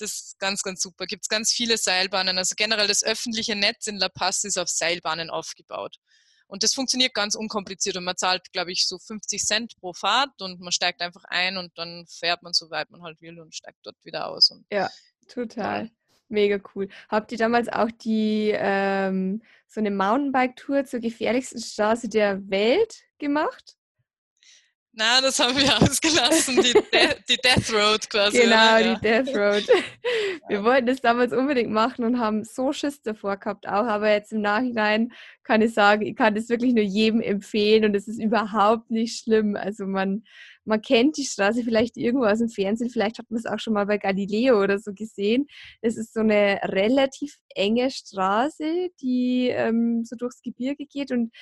das 0.00 0.14
ist 0.14 0.38
ganz, 0.40 0.64
ganz 0.64 0.82
super. 0.82 1.06
Gibt 1.06 1.26
es 1.26 1.28
ganz 1.28 1.52
viele 1.52 1.78
Seilbahnen. 1.78 2.38
Also 2.38 2.56
generell 2.56 2.88
das 2.88 3.04
öffentliche 3.04 3.54
Netz 3.54 3.86
in 3.86 3.98
La 3.98 4.08
Paz 4.08 4.42
ist 4.42 4.58
auf 4.58 4.68
Seilbahnen 4.68 5.30
aufgebaut. 5.30 5.98
Und 6.50 6.64
das 6.64 6.74
funktioniert 6.74 7.14
ganz 7.14 7.36
unkompliziert 7.36 7.96
und 7.96 8.04
man 8.04 8.16
zahlt, 8.16 8.52
glaube 8.52 8.72
ich, 8.72 8.86
so 8.86 8.98
50 8.98 9.44
Cent 9.44 9.76
pro 9.78 9.92
Fahrt 9.92 10.42
und 10.42 10.60
man 10.60 10.72
steigt 10.72 11.00
einfach 11.00 11.22
ein 11.28 11.56
und 11.56 11.78
dann 11.78 12.06
fährt 12.08 12.42
man 12.42 12.52
so 12.52 12.70
weit 12.70 12.90
man 12.90 13.02
halt 13.02 13.20
will 13.20 13.38
und 13.38 13.54
steigt 13.54 13.78
dort 13.84 13.96
wieder 14.04 14.26
aus. 14.26 14.52
Ja, 14.72 14.90
total. 15.28 15.90
Mega 16.28 16.58
cool. 16.74 16.88
Habt 17.08 17.30
ihr 17.32 17.38
damals 17.38 17.68
auch 17.68 17.90
die 17.90 18.52
ähm, 18.52 19.42
so 19.68 19.80
eine 19.80 19.90
Mountainbike-Tour 19.92 20.84
zur 20.84 21.00
gefährlichsten 21.00 21.60
Straße 21.60 22.08
der 22.08 22.48
Welt 22.50 23.02
gemacht? 23.18 23.76
Na, 24.92 25.20
das 25.20 25.38
haben 25.38 25.56
wir 25.56 25.76
ausgelassen, 25.82 26.56
die, 26.56 26.72
De 26.72 27.14
die 27.28 27.36
Death 27.36 27.72
Road 27.72 28.10
quasi. 28.10 28.38
Genau, 28.38 28.76
oder? 28.76 28.94
die 28.96 29.00
Death 29.00 29.36
Road. 29.36 29.64
Wir 30.48 30.64
wollten 30.64 30.86
das 30.86 31.00
damals 31.00 31.32
unbedingt 31.32 31.70
machen 31.70 32.04
und 32.04 32.18
haben 32.18 32.42
so 32.42 32.72
Schiss 32.72 33.00
davor 33.02 33.36
gehabt 33.36 33.68
auch, 33.68 33.86
aber 33.86 34.10
jetzt 34.10 34.32
im 34.32 34.40
Nachhinein 34.40 35.12
kann 35.44 35.62
ich 35.62 35.72
sagen, 35.74 36.04
ich 36.04 36.16
kann 36.16 36.34
das 36.34 36.48
wirklich 36.48 36.74
nur 36.74 36.82
jedem 36.82 37.20
empfehlen 37.20 37.84
und 37.84 37.94
es 37.94 38.08
ist 38.08 38.20
überhaupt 38.20 38.90
nicht 38.90 39.22
schlimm. 39.22 39.54
Also 39.54 39.86
man, 39.86 40.24
man 40.64 40.82
kennt 40.82 41.16
die 41.18 41.24
Straße 41.24 41.62
vielleicht 41.62 41.96
irgendwo 41.96 42.26
aus 42.26 42.40
dem 42.40 42.48
Fernsehen, 42.48 42.90
vielleicht 42.90 43.18
hat 43.18 43.30
man 43.30 43.38
es 43.38 43.46
auch 43.46 43.60
schon 43.60 43.74
mal 43.74 43.86
bei 43.86 43.98
Galileo 43.98 44.60
oder 44.60 44.80
so 44.80 44.92
gesehen. 44.92 45.46
Es 45.82 45.96
ist 45.96 46.14
so 46.14 46.20
eine 46.20 46.58
relativ 46.64 47.36
enge 47.54 47.92
Straße, 47.92 48.88
die 49.00 49.50
ähm, 49.50 50.04
so 50.04 50.16
durchs 50.16 50.42
Gebirge 50.42 50.86
geht 50.86 51.12
und 51.12 51.32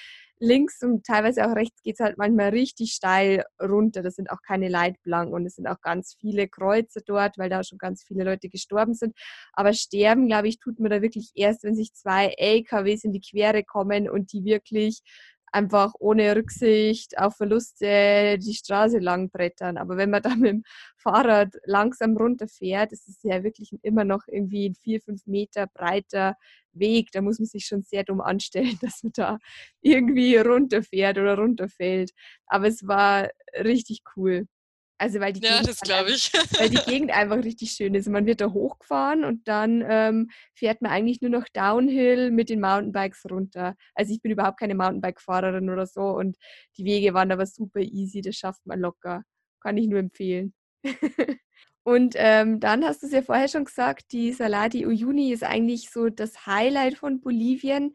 links 0.40 0.83
und 0.83 1.04
teilweise 1.04 1.47
auch 1.47 1.54
rechts 1.54 1.83
geht 1.83 1.95
es 1.95 2.00
halt 2.00 2.18
manchmal 2.18 2.50
richtig 2.50 2.92
steil 2.92 3.45
runter. 3.61 4.02
Das 4.02 4.16
sind 4.16 4.30
auch 4.30 4.42
keine 4.47 4.68
Leitplanken 4.68 5.35
und 5.35 5.47
es 5.47 5.57
sind 5.57 5.66
auch 5.66 5.80
ganz 5.80 6.16
viele 6.21 6.49
Kreuze 6.49 7.02
dort, 7.04 7.38
weil 7.38 7.50
da 7.50 7.64
schon 7.64 7.78
ganz 7.78 8.04
viele 8.04 8.25
Leute 8.25 8.49
gestorben 8.49 8.95
sind. 8.95 9.16
Aber 9.52 9.73
sterben, 9.73 10.26
glaube 10.28 10.49
ich, 10.49 10.59
tut 10.59 10.80
man 10.80 10.90
da 10.90 11.02
wirklich 11.02 11.33
erst, 11.35 11.64
wenn 11.64 11.75
sich 11.75 11.92
zwei 11.95 12.35
LKWs 12.38 13.04
in 13.04 13.12
die 13.12 13.21
Quere 13.21 13.64
kommen 13.64 14.09
und 14.09 14.33
die 14.33 14.45
wirklich 14.45 15.02
einfach 15.52 15.95
ohne 15.99 16.35
Rücksicht 16.37 17.19
auf 17.19 17.37
Verluste 17.37 18.38
die 18.38 18.55
Straße 18.55 18.99
lang 18.99 19.31
brettern. 19.31 19.76
Aber 19.78 19.97
wenn 19.97 20.11
man 20.11 20.23
da 20.23 20.35
mit 20.37 20.50
dem 20.50 20.62
Fahrrad 20.97 21.55
langsam 21.64 22.17
runterfährt, 22.17 22.93
ist 22.93 23.09
es 23.09 23.23
ja 23.23 23.43
wirklich 23.43 23.71
immer 23.83 24.05
noch 24.05 24.23
irgendwie 24.26 24.69
ein 24.71 24.75
vier, 24.75 25.00
fünf 25.00 25.26
Meter 25.26 25.67
breiter 25.67 26.37
Weg. 26.73 27.11
Da 27.12 27.23
muss 27.23 27.38
man 27.38 27.47
sich 27.47 27.67
schon 27.67 27.83
sehr 27.83 28.05
dumm 28.05 28.21
anstellen, 28.21 28.78
dass 28.83 29.02
man 29.02 29.12
da 29.14 29.38
irgendwie 29.81 30.37
runterfährt 30.37 31.19
oder 31.19 31.37
runterfällt. 31.37 32.12
Aber 32.47 32.69
es 32.69 32.87
war 32.87 33.28
richtig 33.55 34.02
cool. 34.17 34.47
Also 35.00 35.21
weil 35.21 35.33
die, 35.33 35.40
ja, 35.40 35.61
Gegend, 35.61 35.78
weil 36.59 36.71
die 36.71 36.76
Gegend 36.90 37.11
einfach 37.12 37.37
richtig 37.37 37.71
schön 37.71 37.95
ist. 37.95 38.09
Man 38.09 38.26
wird 38.26 38.40
da 38.40 38.52
hochgefahren 38.52 39.25
und 39.25 39.47
dann 39.47 39.85
ähm, 39.88 40.31
fährt 40.55 40.83
man 40.83 40.90
eigentlich 40.90 41.21
nur 41.21 41.31
noch 41.31 41.47
Downhill 41.52 42.33
mit 42.33 42.50
den 42.50 42.61
Mountainbikes 42.61 43.25
runter. 43.31 43.76
Also 43.95 44.12
ich 44.12 44.21
bin 44.21 44.33
überhaupt 44.33 44.59
keine 44.59 44.75
Mountainbike-Fahrerin 44.75 45.71
oder 45.71 45.87
so 45.87 46.02
und 46.02 46.37
die 46.76 46.85
Wege 46.85 47.14
waren 47.14 47.31
aber 47.31 47.47
super 47.47 47.81
easy, 47.81 48.23
das 48.23 48.35
schafft 48.35 48.67
man 48.67 48.81
locker. 48.81 49.23
Kann 49.61 49.76
ich 49.76 49.87
nur 49.87 50.00
empfehlen. 50.00 50.52
und 51.85 52.14
ähm, 52.17 52.59
dann 52.59 52.85
hast 52.85 53.02
du 53.02 53.07
es 53.07 53.12
ja 53.12 53.23
vorher 53.23 53.49
schon 53.49 53.67
gesagt, 53.67 54.11
die 54.11 54.33
Saladi 54.33 54.85
Uyuni 54.85 55.33
ist 55.33 55.45
eigentlich 55.45 55.90
so 55.90 56.09
das 56.09 56.45
Highlight 56.47 56.99
von 56.99 57.21
Bolivien. 57.21 57.95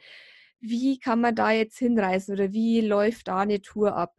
Wie 0.61 0.99
kann 0.99 1.19
man 1.19 1.35
da 1.35 1.51
jetzt 1.51 1.77
hinreisen 1.77 2.33
oder 2.33 2.53
wie 2.53 2.79
läuft 2.79 3.27
da 3.27 3.39
eine 3.39 3.61
Tour 3.61 3.97
ab? 3.97 4.13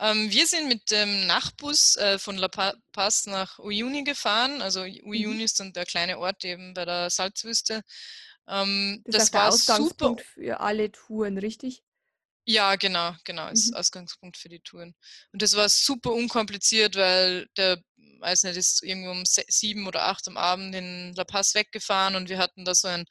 Ähm, 0.00 0.30
wir 0.30 0.46
sind 0.46 0.68
mit 0.68 0.90
dem 0.90 1.26
Nachtbus 1.26 1.96
äh, 1.96 2.18
von 2.18 2.38
La 2.38 2.48
Paz 2.48 3.26
nach 3.26 3.58
Uyuni 3.58 4.02
gefahren. 4.02 4.62
Also 4.62 4.80
Uyuni 4.80 5.34
mhm. 5.34 5.40
ist 5.40 5.60
dann 5.60 5.72
der 5.74 5.84
kleine 5.84 6.18
Ort 6.18 6.44
eben 6.44 6.72
bei 6.72 6.86
der 6.86 7.10
Salzwüste. 7.10 7.82
Ähm, 8.48 9.02
das, 9.04 9.24
das 9.24 9.32
war 9.34 9.40
der 9.42 9.48
Ausgangspunkt 9.50 10.20
super. 10.20 10.32
für 10.34 10.60
alle 10.60 10.90
Touren, 10.90 11.36
richtig? 11.36 11.82
Ja, 12.46 12.76
genau, 12.76 13.14
genau, 13.24 13.48
ist 13.48 13.70
mhm. 13.70 13.76
Ausgangspunkt 13.76 14.38
für 14.38 14.48
die 14.48 14.60
Touren. 14.60 14.94
Und 15.32 15.42
das 15.42 15.54
war 15.54 15.68
super 15.68 16.12
unkompliziert, 16.12 16.96
weil 16.96 17.46
der, 17.56 17.78
weiß 18.20 18.44
nicht, 18.44 18.56
ist 18.56 18.82
irgendwie 18.82 19.10
um 19.10 19.22
sieben 19.24 19.86
oder 19.86 20.06
acht 20.06 20.26
am 20.26 20.38
Abend 20.38 20.74
in 20.74 21.14
La 21.14 21.24
Paz 21.24 21.54
weggefahren 21.54 22.16
und 22.16 22.30
wir 22.30 22.38
hatten 22.38 22.64
da 22.64 22.74
so 22.74 22.88
ein 22.88 23.04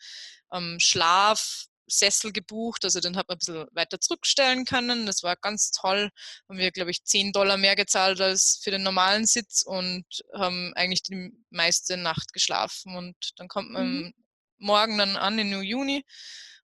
ähm, 0.51 0.77
Schlaf, 0.79 1.67
Sessel 1.89 2.31
gebucht, 2.31 2.85
also 2.85 2.99
den 2.99 3.17
hat 3.17 3.27
man 3.27 3.35
ein 3.35 3.39
bisschen 3.39 3.67
weiter 3.73 3.99
zurückstellen 3.99 4.65
können. 4.65 5.05
Das 5.05 5.23
war 5.23 5.35
ganz 5.35 5.71
toll. 5.71 6.09
Haben 6.47 6.59
wir, 6.59 6.71
glaube 6.71 6.91
ich, 6.91 7.03
10 7.03 7.31
Dollar 7.31 7.57
mehr 7.57 7.75
gezahlt 7.75 8.21
als 8.21 8.59
für 8.63 8.71
den 8.71 8.83
normalen 8.83 9.25
Sitz 9.25 9.63
und 9.63 10.05
haben 10.33 10.73
eigentlich 10.75 11.03
die 11.03 11.31
meiste 11.49 11.97
Nacht 11.97 12.33
geschlafen. 12.33 12.95
Und 12.95 13.15
dann 13.37 13.47
kommt 13.47 13.71
man 13.71 13.87
mhm. 13.87 14.13
morgen 14.57 14.97
dann 14.97 15.17
an 15.17 15.39
in 15.39 15.61
Juni 15.61 16.03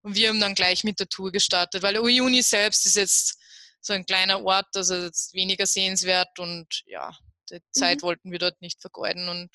und 0.05 0.15
wir 0.15 0.29
haben 0.29 0.39
dann 0.39 0.53
gleich 0.53 0.83
mit 0.83 0.99
der 0.99 1.09
Tour 1.09 1.31
gestartet, 1.31 1.81
weil 1.81 1.95
Juni 1.95 2.43
selbst 2.43 2.85
ist 2.85 2.95
jetzt 2.95 3.39
so 3.81 3.93
ein 3.93 4.05
kleiner 4.05 4.43
Ort, 4.43 4.67
also 4.75 4.95
jetzt 4.95 5.33
weniger 5.33 5.65
sehenswert 5.65 6.37
und 6.37 6.83
ja, 6.85 7.11
die 7.49 7.59
Zeit 7.71 7.97
mhm. 7.97 8.01
wollten 8.03 8.31
wir 8.31 8.37
dort 8.37 8.61
nicht 8.61 8.81
vergeuden 8.81 9.29
und 9.29 9.49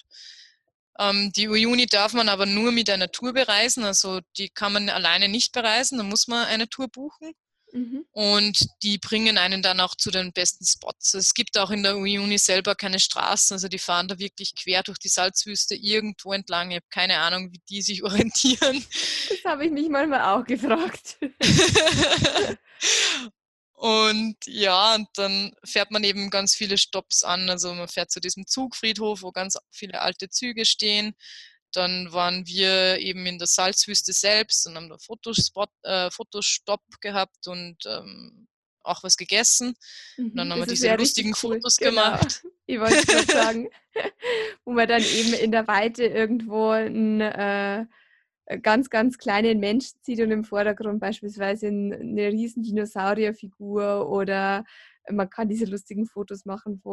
ähm, 1.01 1.33
die 1.33 1.49
Uyuni 1.49 1.87
darf 1.87 2.13
man 2.13 2.29
aber 2.29 2.47
nur 2.47 2.73
mit 2.73 2.91
einer 2.91 3.11
Tour 3.11 3.33
bereisen, 3.33 3.85
also 3.85 4.21
die 4.37 4.51
kann 4.51 4.73
man 4.75 4.91
alleine 4.91 5.29
nicht 5.29 5.53
bereisen, 5.53 5.99
da 5.99 6.05
muss 6.05 6.29
man 6.29 6.47
eine 6.47 6.69
Tour 6.69 6.89
buchen. 6.89 7.33
Mhm. 7.73 8.05
Und 8.11 8.67
die 8.83 8.99
bringen 8.99 9.39
einen 9.39 9.63
dann 9.63 9.81
auch 9.81 9.95
zu 9.95 10.11
den 10.11 10.33
besten 10.33 10.67
Spots. 10.67 11.15
Es 11.15 11.35
gibt 11.35 11.57
auch 11.57 11.71
in 11.71 11.85
der 11.85 11.97
Uyuni 11.97 12.37
selber 12.37 12.75
keine 12.75 12.99
Straßen, 12.99 13.55
also 13.55 13.69
die 13.69 13.79
fahren 13.79 14.09
da 14.09 14.19
wirklich 14.19 14.55
quer 14.55 14.83
durch 14.83 14.99
die 14.99 15.09
Salzwüste 15.09 15.75
irgendwo 15.75 16.33
entlang. 16.33 16.71
Ich 16.71 16.77
habe 16.77 16.87
keine 16.91 17.19
Ahnung, 17.19 17.53
wie 17.53 17.61
die 17.69 17.83
sich 17.83 18.03
orientieren. 18.05 18.85
Das 19.29 19.45
habe 19.45 19.67
ich 19.67 19.71
mich 19.71 19.89
manchmal 19.89 20.23
auch 20.23 20.45
gefragt. 20.45 21.19
Und 23.91 24.37
ja, 24.47 24.95
und 24.95 25.09
dann 25.15 25.53
fährt 25.65 25.91
man 25.91 26.05
eben 26.05 26.31
ganz 26.31 26.55
viele 26.55 26.79
Stops 26.79 27.25
an. 27.25 27.49
Also 27.51 27.75
man 27.75 27.89
fährt 27.89 28.11
zu 28.11 28.21
diesem 28.21 28.47
Zugfriedhof, 28.47 29.23
wo 29.23 29.33
ganz 29.33 29.57
viele 29.71 30.01
alte 30.01 30.29
Züge 30.29 30.65
stehen. 30.65 31.15
Dann 31.73 32.13
waren 32.13 32.47
wir 32.47 32.99
eben 32.99 33.27
in 33.27 33.39
der 33.39 33.47
Salzwüste 33.47 34.13
selbst 34.13 34.67
und 34.67 34.75
haben 34.77 34.89
da 34.89 34.99
Fotospot, 34.99 35.71
äh, 35.83 36.11
Fotostopp 36.11 36.83
gehabt 37.01 37.47
und 37.47 37.77
ähm, 37.87 38.49
auch 38.83 39.03
was 39.03 39.17
gegessen. 39.17 39.75
Und 40.17 40.37
dann 40.37 40.49
mhm, 40.49 40.53
haben 40.53 40.61
wir 40.61 40.67
diese 40.67 40.95
lustigen 40.95 41.31
cool. 41.43 41.55
Fotos 41.55 41.77
genau. 41.77 42.03
gemacht. 42.03 42.43
Ich 42.67 42.79
wollte 42.79 43.05
gerade 43.05 43.27
sagen, 43.33 43.69
wo 44.65 44.73
man 44.73 44.87
dann 44.87 45.03
eben 45.03 45.33
in 45.35 45.51
der 45.51 45.67
Weite 45.67 46.05
irgendwo 46.05 46.71
ein, 46.71 47.21
äh, 47.21 47.85
ganz, 48.59 48.91
ganz 48.91 49.19
kleinen 49.19 49.61
Menschen 49.61 49.99
sieht 50.03 50.21
und 50.21 50.31
im 50.31 50.45
Vordergrund 50.45 51.01
beispielsweise 51.01 51.69
eine 51.69 52.29
riesen 52.29 52.63
Dinosaurierfigur 52.63 54.09
oder 54.09 54.65
man 55.11 55.31
kann 55.31 55.49
diese 55.49 55.65
lustigen 55.65 56.07
Fotos 56.07 56.45
machen, 56.45 56.81
wo, 56.85 56.93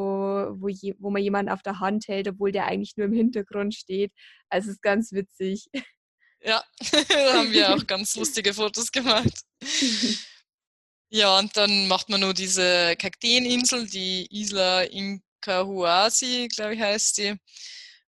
wo, 0.60 0.68
je, 0.68 0.96
wo 1.00 1.10
man 1.10 1.22
jemanden 1.22 1.52
auf 1.52 1.62
der 1.62 1.80
Hand 1.80 2.08
hält, 2.08 2.28
obwohl 2.28 2.52
der 2.52 2.66
eigentlich 2.66 2.96
nur 2.98 3.08
im 3.08 3.14
Hintergrund 3.14 3.76
steht. 3.76 4.12
Also 4.50 4.70
es 4.70 4.76
ist 4.76 4.82
ganz 4.82 5.12
witzig. 5.12 5.68
Ja, 6.42 6.64
da 7.10 7.34
haben 7.34 7.52
wir 7.52 7.74
auch 7.74 7.86
ganz 7.88 8.16
lustige 8.16 8.54
Fotos 8.54 8.92
gemacht. 8.92 9.42
Ja, 11.10 11.40
und 11.40 11.56
dann 11.56 11.88
macht 11.88 12.10
man 12.10 12.20
nur 12.20 12.34
diese 12.34 12.98
Kakteeninsel, 12.98 13.88
die 13.88 14.28
Isla 14.30 14.82
Incahuasi, 14.82 16.50
glaube 16.54 16.76
ich, 16.76 16.82
heißt 16.82 17.18
die. 17.20 17.36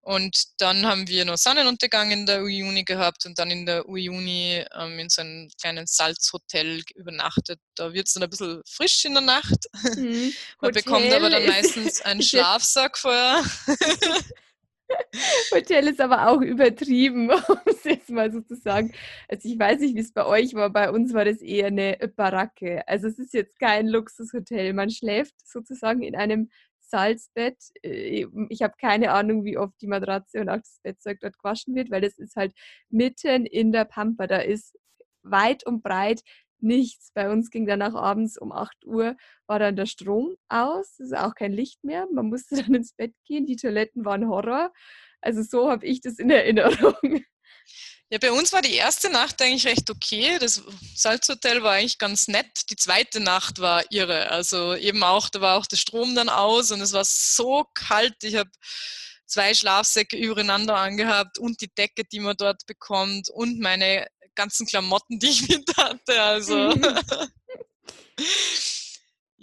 Und 0.08 0.44
dann 0.56 0.86
haben 0.86 1.06
wir 1.06 1.26
noch 1.26 1.36
Sonnenuntergang 1.36 2.10
in 2.10 2.24
der 2.24 2.42
Uyuni 2.42 2.82
gehabt 2.82 3.26
und 3.26 3.38
dann 3.38 3.50
in 3.50 3.66
der 3.66 3.86
Uyuni 3.86 4.64
ähm, 4.74 4.98
in 4.98 5.10
so 5.10 5.20
einem 5.20 5.50
kleinen 5.60 5.86
Salzhotel 5.86 6.82
übernachtet. 6.94 7.60
Da 7.74 7.92
wird 7.92 8.06
es 8.06 8.14
dann 8.14 8.22
ein 8.22 8.30
bisschen 8.30 8.62
frisch 8.66 9.04
in 9.04 9.12
der 9.12 9.20
Nacht. 9.20 9.66
Mhm. 9.96 10.32
Man 10.62 10.70
Hotel 10.70 10.82
bekommt 10.82 11.12
aber 11.12 11.28
dann 11.28 11.44
meistens 11.44 12.00
einen 12.00 12.22
Schlafsack 12.22 12.96
vorher. 12.96 13.42
Hotel 15.52 15.88
ist 15.88 16.00
aber 16.00 16.28
auch 16.28 16.40
übertrieben, 16.40 17.30
um 17.30 17.58
es 17.66 17.84
jetzt 17.84 18.08
mal 18.08 18.32
so 18.32 18.40
zu 18.40 18.56
sagen. 18.56 18.94
Also 19.28 19.46
ich 19.46 19.58
weiß 19.58 19.80
nicht, 19.80 19.94
wie 19.94 20.00
es 20.00 20.14
bei 20.14 20.24
euch 20.24 20.54
war. 20.54 20.70
Bei 20.70 20.90
uns 20.90 21.12
war 21.12 21.26
das 21.26 21.42
eher 21.42 21.66
eine 21.66 21.98
Baracke. 22.16 22.82
Also 22.88 23.08
es 23.08 23.18
ist 23.18 23.34
jetzt 23.34 23.58
kein 23.60 23.86
Luxushotel. 23.86 24.72
Man 24.72 24.88
schläft 24.88 25.34
sozusagen 25.46 26.02
in 26.02 26.16
einem 26.16 26.50
Salzbett. 26.88 27.56
Äh, 27.82 28.26
ich 28.48 28.62
habe 28.62 28.74
keine 28.80 29.12
Ahnung, 29.12 29.44
wie 29.44 29.58
oft 29.58 29.80
die 29.80 29.86
Matratze 29.86 30.40
und 30.40 30.48
auch 30.48 30.58
das 30.58 30.80
Bettzeug 30.82 31.18
dort 31.20 31.38
gewaschen 31.38 31.74
wird, 31.74 31.90
weil 31.90 32.00
das 32.00 32.18
ist 32.18 32.36
halt 32.36 32.54
mitten 32.90 33.46
in 33.46 33.72
der 33.72 33.84
Pampa. 33.84 34.26
Da 34.26 34.38
ist 34.38 34.78
weit 35.22 35.66
und 35.66 35.82
breit 35.82 36.22
nichts. 36.60 37.12
Bei 37.14 37.30
uns 37.30 37.50
ging 37.50 37.66
dann 37.66 37.82
auch 37.82 37.94
abends 37.94 38.38
um 38.38 38.52
8 38.52 38.84
Uhr, 38.84 39.16
war 39.46 39.58
dann 39.58 39.76
der 39.76 39.86
Strom 39.86 40.34
aus, 40.48 40.98
es 40.98 41.10
ist 41.12 41.16
auch 41.16 41.34
kein 41.34 41.52
Licht 41.52 41.84
mehr. 41.84 42.06
Man 42.12 42.26
musste 42.26 42.56
dann 42.62 42.74
ins 42.74 42.92
Bett 42.94 43.14
gehen, 43.24 43.46
die 43.46 43.56
Toiletten 43.56 44.04
waren 44.04 44.28
Horror. 44.28 44.72
Also 45.20 45.42
so 45.42 45.70
habe 45.70 45.86
ich 45.86 46.00
das 46.00 46.18
in 46.18 46.30
Erinnerung. 46.30 47.24
Ja, 48.10 48.16
bei 48.18 48.32
uns 48.32 48.54
war 48.54 48.62
die 48.62 48.74
erste 48.74 49.10
Nacht 49.10 49.40
eigentlich 49.42 49.66
recht 49.66 49.90
okay. 49.90 50.38
Das 50.38 50.62
Salzhotel 50.94 51.62
war 51.62 51.72
eigentlich 51.72 51.98
ganz 51.98 52.26
nett. 52.26 52.70
Die 52.70 52.76
zweite 52.76 53.20
Nacht 53.20 53.58
war 53.58 53.84
irre. 53.90 54.30
Also 54.30 54.74
eben 54.74 55.02
auch, 55.02 55.28
da 55.28 55.42
war 55.42 55.58
auch 55.58 55.66
der 55.66 55.76
Strom 55.76 56.14
dann 56.14 56.30
aus 56.30 56.70
und 56.70 56.80
es 56.80 56.94
war 56.94 57.04
so 57.04 57.66
kalt. 57.74 58.14
Ich 58.22 58.36
habe 58.36 58.50
zwei 59.26 59.52
Schlafsäcke 59.52 60.16
übereinander 60.16 60.76
angehabt 60.76 61.38
und 61.38 61.60
die 61.60 61.72
Decke, 61.74 62.04
die 62.04 62.20
man 62.20 62.36
dort 62.36 62.64
bekommt 62.66 63.28
und 63.28 63.60
meine 63.60 64.06
ganzen 64.34 64.66
Klamotten, 64.66 65.18
die 65.18 65.28
ich 65.28 65.42
mit 65.48 65.76
hatte. 65.76 66.22
Also 66.22 66.74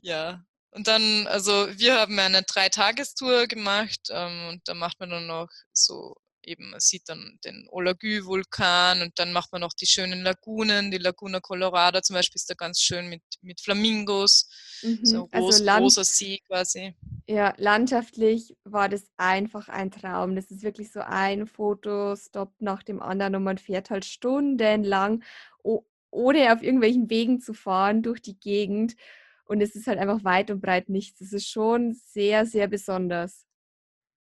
ja. 0.02 0.44
Und 0.72 0.88
dann, 0.88 1.28
also 1.28 1.68
wir 1.78 2.00
haben 2.00 2.20
eine 2.20 2.44
Dreitagestour 2.44 3.48
gemacht 3.48 4.10
ähm, 4.10 4.50
und 4.50 4.68
da 4.68 4.74
macht 4.74 5.00
man 5.00 5.10
dann 5.10 5.28
noch 5.28 5.50
so 5.72 6.16
eben, 6.48 6.72
man 6.72 6.80
sieht 6.80 7.08
dann 7.08 7.40
den 7.44 7.68
Olagü-Vulkan 7.70 9.02
und 9.02 9.18
dann 9.18 9.34
macht 9.34 9.52
man 9.52 9.62
noch 9.62 9.74
die 9.74 9.86
schönen 9.86 10.24
Lagunen, 10.24 10.92
die 10.92 10.98
Laguna 10.98 11.40
Colorada 11.40 12.02
zum 12.02 12.16
Beispiel 12.16 12.38
ist 12.38 12.50
da 12.50 12.54
ganz 12.54 12.80
schön 12.80 13.08
mit, 13.08 13.22
mit 13.42 13.62
Flamingos, 13.62 14.50
mhm. 14.82 15.00
so 15.04 15.28
also 15.32 15.46
groß, 15.46 15.62
also 15.62 15.82
großer 15.82 16.04
See 16.04 16.40
quasi. 16.48 16.96
Ja, 17.28 17.54
landschaftlich 17.58 18.56
war 18.64 18.88
das 18.88 19.10
einfach 19.18 19.68
ein 19.68 19.90
Traum. 19.92 20.36
Das 20.36 20.52
ist 20.52 20.64
wirklich 20.64 20.92
so 20.92 21.00
ein 21.00 21.48
Fotostop 21.48 22.54
nach 22.60 22.84
dem 22.84 23.02
anderen 23.02 23.36
und 23.36 23.44
man 23.44 23.58
fährt 23.58 23.90
halt 23.90 24.06
stundenlang, 24.06 25.24
ohne 26.12 26.54
auf 26.54 26.62
irgendwelchen 26.62 27.10
Wegen 27.10 27.42
zu 27.42 27.54
fahren, 27.54 28.04
durch 28.04 28.22
die 28.22 28.40
Gegend. 28.40 28.96
Und 29.46 29.62
es 29.62 29.76
ist 29.76 29.88
halt 29.88 30.00
einfach 30.00 30.24
weit 30.24 30.50
und 30.50 30.62
breit 30.62 30.90
nichts. 30.90 31.22
Es 31.22 31.34
ist 31.34 31.48
schon 31.48 31.94
sehr, 31.94 32.46
sehr 32.46 32.68
besonders. 32.68 33.45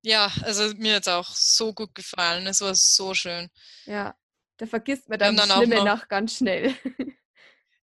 Ja, 0.06 0.32
also 0.44 0.72
mir 0.78 0.98
hat 0.98 1.02
es 1.02 1.08
auch 1.08 1.30
so 1.36 1.74
gut 1.74 1.96
gefallen. 1.96 2.46
Es 2.46 2.62
war 2.62 2.76
so 2.76 3.16
schön. 3.16 3.50
Ja, 3.86 4.16
da 4.58 4.68
vergisst 4.68 5.10
man 5.10 5.18
dann, 5.18 5.36
dann 5.36 5.50
schlimme 5.50 5.84
Nacht 5.84 6.08
ganz 6.10 6.38
schnell. 6.38 6.76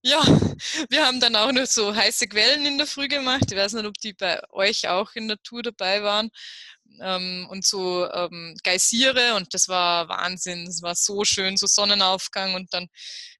Ja, 0.05 0.19
wir 0.89 1.05
haben 1.05 1.21
dann 1.21 1.37
auch 1.37 1.53
noch 1.53 1.65
so 1.65 1.95
heiße 1.95 2.27
Quellen 2.27 2.65
in 2.65 2.77
der 2.77 2.87
Früh 2.87 3.07
gemacht. 3.07 3.45
Ich 3.49 3.57
weiß 3.57 3.71
nicht, 3.71 3.85
ob 3.85 3.93
die 3.93 4.11
bei 4.11 4.41
euch 4.49 4.89
auch 4.89 5.13
in 5.13 5.29
der 5.29 5.37
Tour 5.43 5.63
dabei 5.63 6.03
waren. 6.03 6.29
Ähm, 6.99 7.47
und 7.49 7.65
so 7.65 8.11
ähm, 8.11 8.53
Geysire 8.65 9.35
und 9.35 9.53
das 9.53 9.69
war 9.69 10.09
Wahnsinn. 10.09 10.67
Es 10.67 10.81
war 10.81 10.95
so 10.95 11.23
schön, 11.23 11.55
so 11.55 11.67
Sonnenaufgang 11.67 12.53
und 12.53 12.73
dann 12.73 12.89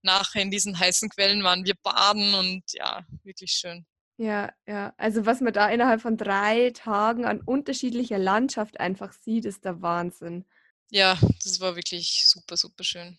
nachher 0.03 0.41
in 0.41 0.51
diesen 0.51 0.79
heißen 0.79 1.09
Quellen 1.09 1.43
waren 1.43 1.65
wir 1.65 1.75
baden 1.83 2.33
und 2.33 2.63
ja, 2.71 3.03
wirklich 3.23 3.51
schön. 3.51 3.85
Ja, 4.17 4.51
ja. 4.67 4.93
Also 4.97 5.25
was 5.25 5.41
man 5.41 5.53
da 5.53 5.69
innerhalb 5.69 6.01
von 6.01 6.17
drei 6.17 6.71
Tagen 6.71 7.25
an 7.25 7.41
unterschiedlicher 7.41 8.19
Landschaft 8.19 8.79
einfach 8.79 9.13
sieht, 9.13 9.45
ist 9.45 9.65
der 9.65 9.81
Wahnsinn. 9.81 10.45
Ja, 10.91 11.17
das 11.43 11.59
war 11.59 11.75
wirklich 11.75 12.25
super, 12.27 12.55
super 12.55 12.83
schön. 12.83 13.17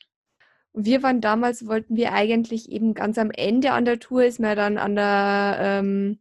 Und 0.73 0.87
wir 0.87 1.03
waren 1.03 1.21
damals, 1.21 1.67
wollten 1.67 1.97
wir 1.97 2.13
eigentlich 2.13 2.71
eben 2.71 2.95
ganz 2.95 3.19
am 3.19 3.31
Ende 3.31 3.73
an 3.73 3.85
der 3.85 4.01
Tour, 4.01 4.25
ist 4.25 4.41
man 4.41 4.57
dann 4.57 4.79
an 4.79 4.97
der 4.97 5.57
ähm, 5.61 6.21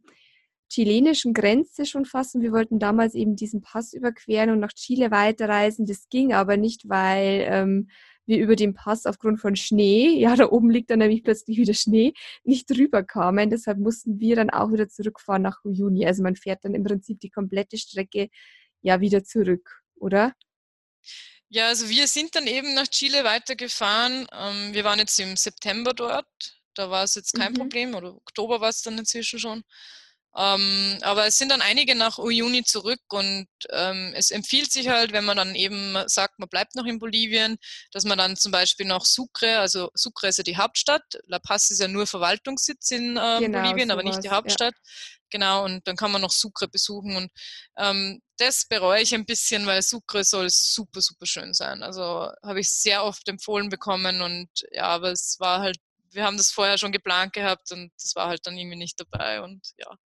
chilenischen 0.68 1.34
Grenze 1.34 1.86
schon 1.86 2.04
fast 2.04 2.34
und 2.34 2.42
wir 2.42 2.52
wollten 2.52 2.78
damals 2.78 3.14
eben 3.14 3.36
diesen 3.36 3.62
Pass 3.62 3.92
überqueren 3.92 4.50
und 4.50 4.60
nach 4.60 4.72
Chile 4.72 5.10
weiterreisen. 5.10 5.86
Das 5.86 6.08
ging 6.08 6.32
aber 6.32 6.56
nicht, 6.56 6.88
weil 6.88 7.46
ähm, 7.48 7.88
wir 8.26 8.38
über 8.38 8.56
den 8.56 8.74
Pass 8.74 9.06
aufgrund 9.06 9.40
von 9.40 9.56
Schnee, 9.56 10.18
ja, 10.18 10.36
da 10.36 10.48
oben 10.50 10.70
liegt 10.70 10.90
dann 10.90 11.00
nämlich 11.00 11.22
plötzlich 11.22 11.58
wieder 11.58 11.74
Schnee, 11.74 12.14
nicht 12.44 12.70
drüber 12.70 13.02
kamen. 13.02 13.50
Deshalb 13.50 13.78
mussten 13.78 14.20
wir 14.20 14.36
dann 14.36 14.50
auch 14.50 14.72
wieder 14.72 14.88
zurückfahren 14.88 15.42
nach 15.42 15.64
Uyuni. 15.64 16.06
Also 16.06 16.22
man 16.22 16.36
fährt 16.36 16.64
dann 16.64 16.74
im 16.74 16.84
Prinzip 16.84 17.20
die 17.20 17.30
komplette 17.30 17.78
Strecke 17.78 18.28
ja 18.80 19.00
wieder 19.00 19.24
zurück, 19.24 19.82
oder? 19.96 20.34
Ja, 21.48 21.68
also 21.68 21.88
wir 21.88 22.08
sind 22.08 22.34
dann 22.34 22.46
eben 22.46 22.74
nach 22.74 22.88
Chile 22.88 23.24
weitergefahren. 23.24 24.26
Ähm, 24.32 24.74
wir 24.74 24.84
waren 24.84 24.98
jetzt 24.98 25.18
im 25.20 25.36
September 25.36 25.92
dort. 25.92 26.26
Da 26.74 26.90
war 26.90 27.04
es 27.04 27.14
jetzt 27.14 27.34
kein 27.34 27.52
mhm. 27.52 27.58
Problem, 27.58 27.94
oder 27.94 28.14
Oktober 28.14 28.60
war 28.60 28.70
es 28.70 28.82
dann 28.82 28.98
inzwischen 28.98 29.38
schon. 29.38 29.62
Ähm, 30.36 30.98
aber 31.02 31.26
es 31.26 31.38
sind 31.38 31.50
dann 31.50 31.62
einige 31.62 31.94
nach 31.94 32.18
Uyuni 32.18 32.64
zurück 32.64 33.00
und 33.10 33.46
ähm, 33.70 34.12
es 34.16 34.32
empfiehlt 34.32 34.72
sich 34.72 34.88
halt, 34.88 35.12
wenn 35.12 35.24
man 35.24 35.36
dann 35.36 35.54
eben 35.54 35.96
sagt, 36.06 36.40
man 36.40 36.48
bleibt 36.48 36.74
noch 36.74 36.86
in 36.86 36.98
Bolivien, 36.98 37.56
dass 37.92 38.04
man 38.04 38.18
dann 38.18 38.36
zum 38.36 38.50
Beispiel 38.50 38.86
noch 38.86 39.04
Sucre, 39.04 39.58
also 39.58 39.90
Sucre 39.94 40.28
ist 40.28 40.38
ja 40.38 40.44
die 40.44 40.56
Hauptstadt, 40.56 41.04
La 41.26 41.38
Paz 41.38 41.70
ist 41.70 41.80
ja 41.80 41.86
nur 41.86 42.06
Verwaltungssitz 42.06 42.90
in 42.90 43.16
äh, 43.16 43.38
genau, 43.40 43.60
Bolivien, 43.60 43.92
aber 43.92 44.02
nicht 44.02 44.24
die 44.24 44.30
Hauptstadt. 44.30 44.74
Ja. 44.74 44.90
Genau, 45.30 45.64
und 45.64 45.86
dann 45.88 45.96
kann 45.96 46.12
man 46.12 46.22
noch 46.22 46.30
Sucre 46.30 46.68
besuchen 46.68 47.16
und 47.16 47.30
ähm, 47.76 48.20
das 48.36 48.66
bereue 48.68 49.02
ich 49.02 49.14
ein 49.14 49.24
bisschen, 49.26 49.66
weil 49.66 49.82
Sucre 49.82 50.22
soll 50.22 50.48
super, 50.50 51.00
super 51.00 51.26
schön 51.26 51.54
sein. 51.54 51.82
Also 51.82 52.30
habe 52.42 52.60
ich 52.60 52.70
sehr 52.70 53.04
oft 53.04 53.28
empfohlen 53.28 53.68
bekommen 53.68 54.20
und 54.22 54.48
ja, 54.70 54.84
aber 54.84 55.10
es 55.10 55.36
war 55.40 55.60
halt 55.60 55.78
wir 56.14 56.24
haben 56.24 56.36
das 56.36 56.50
vorher 56.50 56.78
schon 56.78 56.92
geplant 56.92 57.32
gehabt 57.32 57.72
und 57.72 57.90
das 58.00 58.14
war 58.14 58.28
halt 58.28 58.46
dann 58.46 58.56
irgendwie 58.56 58.76
nicht 58.76 59.00
dabei 59.00 59.42
und 59.42 59.60
ja, 59.78 59.96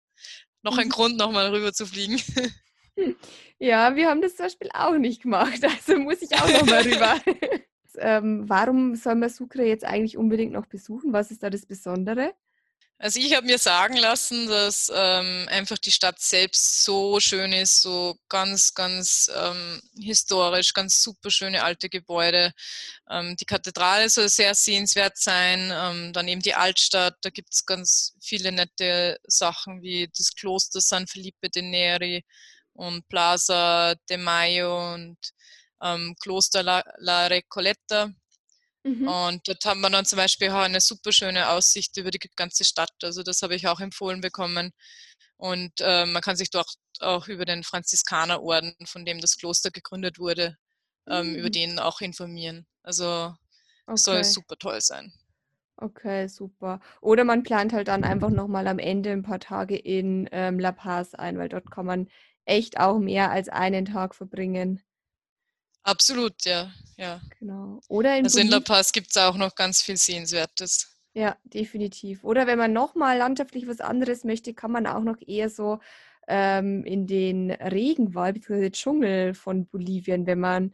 noch 0.62 0.78
ein 0.78 0.86
mhm. 0.86 0.92
Grund, 0.92 1.16
nochmal 1.16 1.48
rüber 1.50 1.72
zu 1.72 1.86
fliegen. 1.86 2.20
Ja, 3.60 3.96
wir 3.96 4.08
haben 4.08 4.22
das 4.22 4.36
zum 4.36 4.46
Beispiel 4.46 4.68
auch 4.72 4.96
nicht 4.96 5.22
gemacht, 5.22 5.64
also 5.64 5.98
muss 5.98 6.22
ich 6.22 6.32
auch 6.34 6.48
nochmal 6.48 6.82
rüber. 6.84 7.16
ähm, 7.98 8.48
warum 8.48 8.94
soll 8.94 9.16
man 9.16 9.30
Sucre 9.30 9.64
jetzt 9.64 9.84
eigentlich 9.84 10.16
unbedingt 10.16 10.52
noch 10.52 10.66
besuchen? 10.66 11.12
Was 11.12 11.32
ist 11.32 11.42
da 11.42 11.50
das 11.50 11.66
Besondere? 11.66 12.34
Also 13.00 13.20
ich 13.20 13.32
habe 13.34 13.46
mir 13.46 13.58
sagen 13.58 13.96
lassen, 13.96 14.48
dass 14.48 14.90
ähm, 14.92 15.46
einfach 15.50 15.78
die 15.78 15.92
Stadt 15.92 16.18
selbst 16.18 16.82
so 16.84 17.20
schön 17.20 17.52
ist, 17.52 17.80
so 17.80 18.18
ganz, 18.28 18.74
ganz 18.74 19.30
ähm, 19.36 19.80
historisch, 19.96 20.74
ganz 20.74 21.00
super 21.00 21.30
schöne 21.30 21.62
alte 21.62 21.88
Gebäude. 21.88 22.52
Ähm, 23.08 23.36
die 23.36 23.44
Kathedrale 23.44 24.08
soll 24.10 24.28
sehr 24.28 24.52
sehenswert 24.52 25.16
sein, 25.16 25.72
ähm, 25.72 26.12
dann 26.12 26.26
eben 26.26 26.42
die 26.42 26.54
Altstadt, 26.54 27.14
da 27.22 27.30
gibt 27.30 27.54
es 27.54 27.64
ganz 27.64 28.16
viele 28.20 28.50
nette 28.50 29.18
Sachen 29.28 29.80
wie 29.80 30.10
das 30.16 30.34
Kloster 30.34 30.80
San 30.80 31.06
Felipe 31.06 31.50
de 31.50 31.62
Neri 31.62 32.24
und 32.72 33.08
Plaza 33.08 33.94
de 34.10 34.16
Mayo 34.16 34.94
und 34.94 35.18
ähm, 35.82 36.16
Kloster 36.20 36.64
La, 36.64 36.82
La 36.98 37.28
Recoleta. 37.28 38.10
Mhm. 38.84 39.08
Und 39.08 39.48
dort 39.48 39.64
haben 39.64 39.80
wir 39.80 39.90
dann 39.90 40.04
zum 40.04 40.16
Beispiel 40.18 40.50
auch 40.50 40.56
eine 40.62 40.80
super 40.80 41.12
schöne 41.12 41.48
Aussicht 41.50 41.96
über 41.96 42.10
die 42.10 42.20
ganze 42.36 42.64
Stadt. 42.64 42.92
Also 43.02 43.22
das 43.22 43.42
habe 43.42 43.54
ich 43.54 43.66
auch 43.68 43.80
empfohlen 43.80 44.20
bekommen. 44.20 44.72
Und 45.36 45.72
äh, 45.80 46.06
man 46.06 46.22
kann 46.22 46.36
sich 46.36 46.50
dort 46.50 46.72
auch 47.00 47.28
über 47.28 47.44
den 47.44 47.62
Franziskanerorden, 47.62 48.74
von 48.86 49.04
dem 49.04 49.20
das 49.20 49.36
Kloster 49.36 49.70
gegründet 49.70 50.18
wurde, 50.18 50.56
ähm, 51.08 51.30
mhm. 51.30 51.36
über 51.36 51.50
den 51.50 51.78
auch 51.78 52.00
informieren. 52.00 52.66
Also 52.82 53.34
okay. 53.86 53.96
soll 53.96 54.24
super 54.24 54.56
toll 54.58 54.80
sein. 54.80 55.12
Okay, 55.80 56.26
super. 56.26 56.80
Oder 57.00 57.22
man 57.22 57.44
plant 57.44 57.72
halt 57.72 57.86
dann 57.86 58.02
einfach 58.02 58.30
nochmal 58.30 58.66
am 58.66 58.80
Ende 58.80 59.12
ein 59.12 59.22
paar 59.22 59.38
Tage 59.38 59.76
in 59.76 60.28
ähm, 60.32 60.58
La 60.58 60.72
Paz 60.72 61.14
ein, 61.14 61.38
weil 61.38 61.48
dort 61.48 61.70
kann 61.70 61.86
man 61.86 62.08
echt 62.46 62.80
auch 62.80 62.98
mehr 62.98 63.30
als 63.30 63.48
einen 63.48 63.84
Tag 63.84 64.16
verbringen. 64.16 64.82
Absolut, 65.82 66.44
ja. 66.44 66.72
ja. 66.96 67.20
Genau. 67.38 67.80
Oder 67.88 68.16
in 68.16 68.24
also 68.24 68.40
in 68.40 68.48
La 68.48 68.60
Paz 68.60 68.92
gibt 68.92 69.10
es 69.10 69.16
auch 69.16 69.36
noch 69.36 69.54
ganz 69.54 69.82
viel 69.82 69.96
Sehenswertes. 69.96 70.98
Ja, 71.14 71.36
definitiv. 71.44 72.22
Oder 72.24 72.46
wenn 72.46 72.58
man 72.58 72.72
nochmal 72.72 73.18
landschaftlich 73.18 73.66
was 73.66 73.80
anderes 73.80 74.24
möchte, 74.24 74.54
kann 74.54 74.70
man 74.70 74.86
auch 74.86 75.02
noch 75.02 75.16
eher 75.26 75.50
so 75.50 75.80
ähm, 76.28 76.84
in 76.84 77.06
den 77.06 77.50
Regenwald 77.50 78.34
bzw. 78.34 78.70
Dschungel 78.70 79.34
von 79.34 79.66
Bolivien, 79.66 80.26
wenn 80.26 80.40
man 80.40 80.72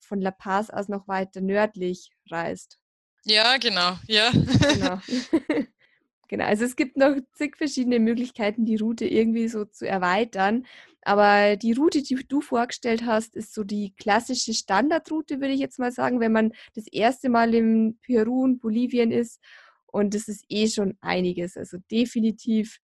von 0.00 0.20
La 0.20 0.30
Paz 0.30 0.70
aus 0.70 0.88
noch 0.88 1.06
weiter 1.08 1.40
nördlich 1.40 2.10
reist. 2.30 2.78
Ja, 3.24 3.56
genau, 3.58 3.96
ja. 4.06 4.30
Genau. 4.30 5.00
genau. 6.28 6.44
Also 6.44 6.64
es 6.64 6.76
gibt 6.76 6.96
noch 6.96 7.16
zig 7.34 7.56
verschiedene 7.56 8.00
Möglichkeiten, 8.00 8.66
die 8.66 8.76
Route 8.76 9.06
irgendwie 9.06 9.48
so 9.48 9.64
zu 9.64 9.86
erweitern. 9.86 10.66
Aber 11.02 11.56
die 11.56 11.72
Route, 11.72 12.02
die 12.02 12.16
du 12.28 12.40
vorgestellt 12.40 13.04
hast, 13.06 13.34
ist 13.36 13.54
so 13.54 13.64
die 13.64 13.94
klassische 13.96 14.52
Standardroute, 14.54 15.40
würde 15.40 15.54
ich 15.54 15.60
jetzt 15.60 15.78
mal 15.78 15.92
sagen, 15.92 16.20
wenn 16.20 16.32
man 16.32 16.52
das 16.74 16.86
erste 16.90 17.28
Mal 17.28 17.54
in 17.54 17.98
Peru 18.02 18.42
und 18.44 18.60
Bolivien 18.60 19.12
ist. 19.12 19.40
Und 19.86 20.14
das 20.14 20.28
ist 20.28 20.44
eh 20.48 20.68
schon 20.68 20.96
einiges. 21.00 21.56
Also 21.56 21.78
definitiv 21.90 22.78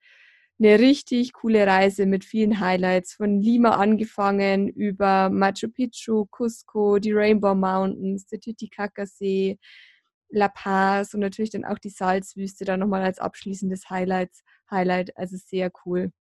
eine 0.59 0.79
richtig 0.79 1.33
coole 1.33 1.67
Reise 1.67 2.07
mit 2.07 2.25
vielen 2.25 2.61
Highlights. 2.61 3.15
Von 3.15 3.41
Lima 3.41 3.71
angefangen 3.77 4.69
über 4.69 5.29
Machu 5.31 5.69
Picchu, 5.69 6.27
Cusco, 6.27 6.99
die 6.99 7.13
Rainbow 7.13 7.55
Mountains, 7.55 8.27
der 8.27 8.41
Titicaca-See, 8.41 9.59
La 10.31 10.49
Paz 10.49 11.15
und 11.15 11.21
natürlich 11.21 11.51
dann 11.51 11.65
auch 11.65 11.79
die 11.79 11.91
Salzwüste 11.91 12.65
da 12.65 12.77
nochmal 12.77 13.03
als 13.03 13.19
abschließendes 13.19 13.91
Highlights, 13.91 14.43
Highlight. 14.71 15.17
Also 15.17 15.37
sehr 15.37 15.71
cool. 15.85 16.13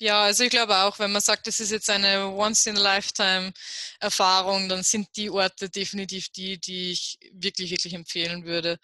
Ja, 0.00 0.22
also 0.22 0.44
ich 0.44 0.50
glaube 0.50 0.78
auch, 0.78 0.98
wenn 0.98 1.12
man 1.12 1.20
sagt, 1.20 1.46
das 1.46 1.60
ist 1.60 1.72
jetzt 1.72 1.90
eine 1.90 2.28
Once-in-a-Lifetime-Erfahrung, 2.28 4.70
dann 4.70 4.82
sind 4.82 5.08
die 5.16 5.28
Orte 5.28 5.68
definitiv 5.68 6.30
die, 6.30 6.58
die 6.58 6.92
ich 6.92 7.18
wirklich, 7.32 7.70
wirklich 7.70 7.92
empfehlen 7.92 8.46
würde. 8.46 8.78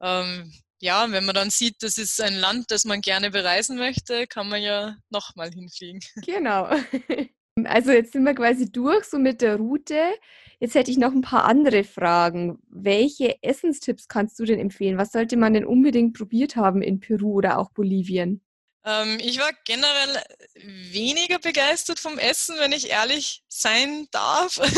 Ähm, 0.00 0.52
ja, 0.80 1.10
wenn 1.10 1.24
man 1.24 1.34
dann 1.34 1.50
sieht, 1.50 1.82
das 1.82 1.98
ist 1.98 2.20
ein 2.20 2.34
Land, 2.34 2.70
das 2.70 2.84
man 2.84 3.00
gerne 3.00 3.32
bereisen 3.32 3.78
möchte, 3.78 4.28
kann 4.28 4.48
man 4.48 4.62
ja 4.62 4.96
nochmal 5.10 5.50
hinfliegen. 5.50 6.00
Genau. 6.24 6.70
Also 7.62 7.92
jetzt 7.92 8.12
sind 8.12 8.24
wir 8.24 8.34
quasi 8.34 8.72
durch 8.72 9.04
so 9.04 9.16
mit 9.16 9.40
der 9.40 9.58
Route. 9.58 10.14
Jetzt 10.58 10.74
hätte 10.74 10.90
ich 10.90 10.98
noch 10.98 11.12
ein 11.12 11.20
paar 11.20 11.44
andere 11.44 11.84
Fragen. 11.84 12.58
Welche 12.68 13.40
Essenstipps 13.44 14.08
kannst 14.08 14.40
du 14.40 14.44
denn 14.44 14.58
empfehlen? 14.58 14.98
Was 14.98 15.12
sollte 15.12 15.36
man 15.36 15.54
denn 15.54 15.64
unbedingt 15.64 16.16
probiert 16.16 16.56
haben 16.56 16.82
in 16.82 16.98
Peru 16.98 17.34
oder 17.34 17.58
auch 17.58 17.70
Bolivien? 17.70 18.43
Ähm, 18.86 19.18
ich 19.20 19.38
war 19.38 19.50
generell 19.64 20.22
weniger 20.56 21.38
begeistert 21.38 21.98
vom 21.98 22.18
Essen, 22.18 22.56
wenn 22.58 22.72
ich 22.72 22.90
ehrlich 22.90 23.42
sein 23.48 24.06
darf. 24.10 24.60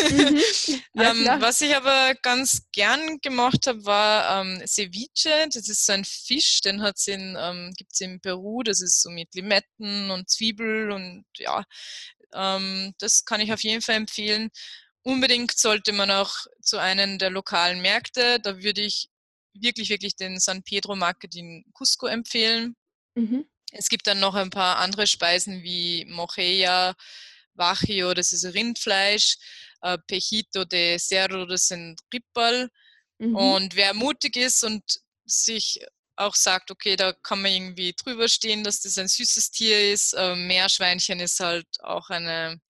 Mhm. 0.96 1.02
ähm, 1.02 1.40
was 1.40 1.60
ich 1.60 1.76
aber 1.76 2.14
ganz 2.22 2.62
gern 2.72 3.18
gemacht 3.20 3.66
habe, 3.66 3.84
war 3.84 4.40
ähm, 4.40 4.62
Ceviche. 4.66 5.46
Das 5.52 5.68
ist 5.68 5.84
so 5.84 5.92
ein 5.92 6.04
Fisch, 6.04 6.60
den 6.62 6.80
hat's 6.80 7.06
in, 7.06 7.36
ähm, 7.38 7.72
gibt 7.76 7.92
es 7.92 8.00
in 8.00 8.20
Peru. 8.20 8.62
Das 8.62 8.80
ist 8.80 9.02
so 9.02 9.10
mit 9.10 9.34
Limetten 9.34 10.10
und 10.10 10.30
Zwiebel 10.30 10.90
und 10.90 11.26
ja, 11.36 11.64
ähm, 12.32 12.94
das 12.98 13.24
kann 13.24 13.40
ich 13.40 13.52
auf 13.52 13.62
jeden 13.62 13.82
Fall 13.82 13.96
empfehlen. 13.96 14.50
Unbedingt 15.02 15.56
sollte 15.58 15.92
man 15.92 16.10
auch 16.10 16.34
zu 16.62 16.78
einem 16.78 17.18
der 17.18 17.30
lokalen 17.30 17.82
Märkte. 17.82 18.40
Da 18.40 18.62
würde 18.62 18.80
ich 18.80 19.08
wirklich, 19.52 19.90
wirklich 19.90 20.16
den 20.16 20.40
San 20.40 20.62
Pedro 20.62 20.96
Market 20.96 21.34
in 21.36 21.64
Cusco 21.74 22.06
empfehlen. 22.06 22.74
Mhm. 23.14 23.46
Es 23.72 23.88
gibt 23.88 24.06
dann 24.06 24.20
noch 24.20 24.34
ein 24.34 24.50
paar 24.50 24.78
andere 24.78 25.06
Speisen 25.06 25.62
wie 25.62 26.04
Mojeja, 26.06 26.94
Vajillo, 27.54 28.14
das 28.14 28.32
ist 28.32 28.44
Rindfleisch, 28.44 29.36
äh, 29.82 29.98
Pejito 30.06 30.64
de 30.64 30.98
Cerro, 30.98 31.46
das 31.46 31.68
sind 31.68 32.00
Ripperl. 32.12 32.70
Mhm. 33.18 33.34
Und 33.34 33.76
wer 33.76 33.94
mutig 33.94 34.36
ist 34.36 34.62
und 34.62 34.82
sich 35.24 35.80
auch 36.16 36.34
sagt, 36.34 36.70
okay, 36.70 36.96
da 36.96 37.12
kann 37.12 37.42
man 37.42 37.52
irgendwie 37.52 37.92
drüber 37.92 38.28
stehen, 38.28 38.64
dass 38.64 38.80
das 38.80 38.98
ein 38.98 39.08
süßes 39.08 39.50
Tier 39.50 39.92
ist. 39.92 40.14
Äh, 40.14 40.34
Meerschweinchen 40.34 41.20
ist 41.20 41.40
halt 41.40 41.66
auch 41.82 42.08
eine, 42.10 42.60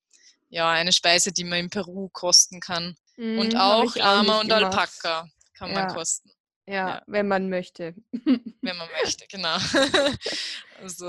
ja, 0.48 0.70
eine 0.70 0.92
Speise, 0.92 1.32
die 1.32 1.44
man 1.44 1.60
in 1.60 1.70
Peru 1.70 2.08
kosten 2.08 2.60
kann. 2.60 2.96
Mhm, 3.16 3.38
und 3.38 3.56
auch 3.56 3.94
Lama 3.96 4.40
und 4.40 4.48
gemacht. 4.48 4.64
Alpaka 4.64 5.30
kann 5.54 5.70
ja. 5.70 5.84
man 5.84 5.94
kosten. 5.94 6.30
Ja, 6.66 7.02
wenn 7.06 7.28
man 7.28 7.48
möchte. 7.48 7.94
Wenn 8.10 8.76
man 8.76 8.88
möchte, 9.02 9.26
genau. 9.30 9.56
also 10.82 11.06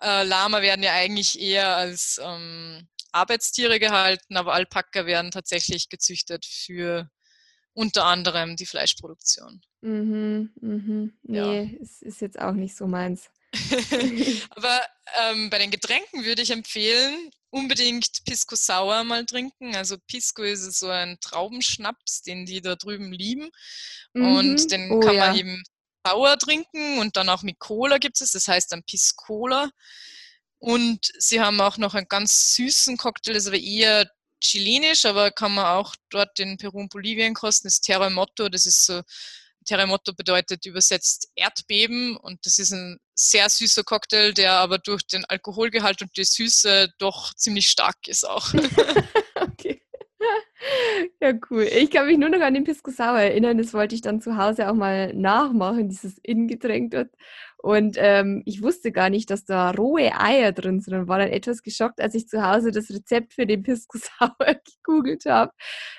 äh, 0.00 0.22
Lama 0.22 0.62
werden 0.62 0.82
ja 0.82 0.92
eigentlich 0.92 1.40
eher 1.40 1.76
als 1.76 2.20
ähm, 2.22 2.88
Arbeitstiere 3.12 3.80
gehalten, 3.80 4.36
aber 4.36 4.54
Alpaka 4.54 5.06
werden 5.06 5.30
tatsächlich 5.30 5.88
gezüchtet 5.88 6.46
für 6.46 7.10
unter 7.72 8.04
anderem 8.04 8.56
die 8.56 8.66
Fleischproduktion. 8.66 9.60
Mhm, 9.80 10.52
mhm. 10.60 11.18
Nee, 11.22 11.38
ja. 11.38 11.78
es 11.80 12.02
ist 12.02 12.20
jetzt 12.20 12.38
auch 12.38 12.52
nicht 12.52 12.76
so 12.76 12.86
meins. 12.86 13.30
aber 14.50 14.80
ähm, 15.20 15.48
bei 15.50 15.58
den 15.58 15.70
Getränken 15.70 16.24
würde 16.24 16.42
ich 16.42 16.50
empfehlen, 16.50 17.30
unbedingt 17.50 18.24
Pisco 18.24 18.56
Sour 18.56 19.04
mal 19.04 19.24
trinken. 19.24 19.74
Also 19.74 19.96
Pisco 20.06 20.42
ist 20.42 20.78
so 20.78 20.88
ein 20.88 21.18
Traubenschnaps, 21.20 22.22
den 22.22 22.46
die 22.46 22.60
da 22.60 22.76
drüben 22.76 23.12
lieben. 23.12 23.50
Mhm. 24.12 24.36
Und 24.36 24.70
den 24.70 24.90
oh, 24.90 25.00
kann 25.00 25.16
man 25.16 25.34
ja. 25.34 25.36
eben 25.36 25.62
sauer 26.06 26.38
trinken 26.38 26.98
und 26.98 27.16
dann 27.16 27.28
auch 27.28 27.42
mit 27.42 27.58
Cola 27.58 27.98
gibt 27.98 28.20
es. 28.20 28.32
Das 28.32 28.48
heißt 28.48 28.72
dann 28.72 28.82
Piscola. 28.84 29.70
Und 30.58 31.12
sie 31.18 31.40
haben 31.40 31.60
auch 31.60 31.78
noch 31.78 31.94
einen 31.94 32.08
ganz 32.08 32.54
süßen 32.56 32.96
Cocktail, 32.96 33.34
das 33.34 33.44
ist 33.44 33.48
aber 33.48 33.58
eher 33.58 34.10
chilenisch, 34.40 35.04
aber 35.04 35.30
kann 35.30 35.54
man 35.54 35.66
auch 35.66 35.94
dort 36.10 36.38
in 36.40 36.56
Peru 36.56 36.80
und 36.80 36.90
Bolivien 36.90 37.34
kosten. 37.34 37.68
Das 37.68 37.74
ist 37.74 37.82
Terremoto, 37.82 38.48
das 38.48 38.66
ist 38.66 38.84
so 38.86 39.02
Terremoto 39.68 40.14
bedeutet 40.14 40.64
übersetzt 40.64 41.30
Erdbeben 41.36 42.16
und 42.16 42.44
das 42.46 42.58
ist 42.58 42.72
ein 42.72 42.98
sehr 43.14 43.48
süßer 43.50 43.84
Cocktail, 43.84 44.32
der 44.32 44.52
aber 44.54 44.78
durch 44.78 45.06
den 45.06 45.24
Alkoholgehalt 45.26 46.00
und 46.00 46.16
die 46.16 46.24
Süße 46.24 46.88
doch 46.98 47.34
ziemlich 47.34 47.68
stark 47.68 47.96
ist 48.06 48.26
auch. 48.26 48.52
okay. 49.34 49.82
Ja, 51.20 51.32
cool. 51.50 51.64
Ich 51.64 51.90
kann 51.90 52.06
mich 52.06 52.18
nur 52.18 52.28
noch 52.28 52.40
an 52.40 52.54
den 52.54 52.64
Pisco 52.64 52.90
Sour 52.90 53.20
erinnern. 53.20 53.58
Das 53.58 53.74
wollte 53.74 53.94
ich 53.94 54.00
dann 54.00 54.20
zu 54.20 54.36
Hause 54.36 54.68
auch 54.68 54.74
mal 54.74 55.12
nachmachen, 55.14 55.88
dieses 55.88 56.18
Innengetränk 56.22 56.90
dort. 56.92 57.10
Und 57.60 57.96
ähm, 57.98 58.42
ich 58.46 58.62
wusste 58.62 58.92
gar 58.92 59.10
nicht, 59.10 59.30
dass 59.30 59.44
da 59.44 59.72
rohe 59.72 60.12
Eier 60.18 60.52
drin 60.52 60.80
sind 60.80 60.94
und 60.94 61.08
war 61.08 61.18
dann 61.18 61.28
etwas 61.28 61.62
geschockt, 61.62 62.00
als 62.00 62.14
ich 62.14 62.28
zu 62.28 62.42
Hause 62.42 62.70
das 62.70 62.88
Rezept 62.88 63.34
für 63.34 63.46
den 63.46 63.62
Pisco 63.64 63.98
Sour 64.18 64.56
gegoogelt 64.84 65.24
habe. 65.26 65.52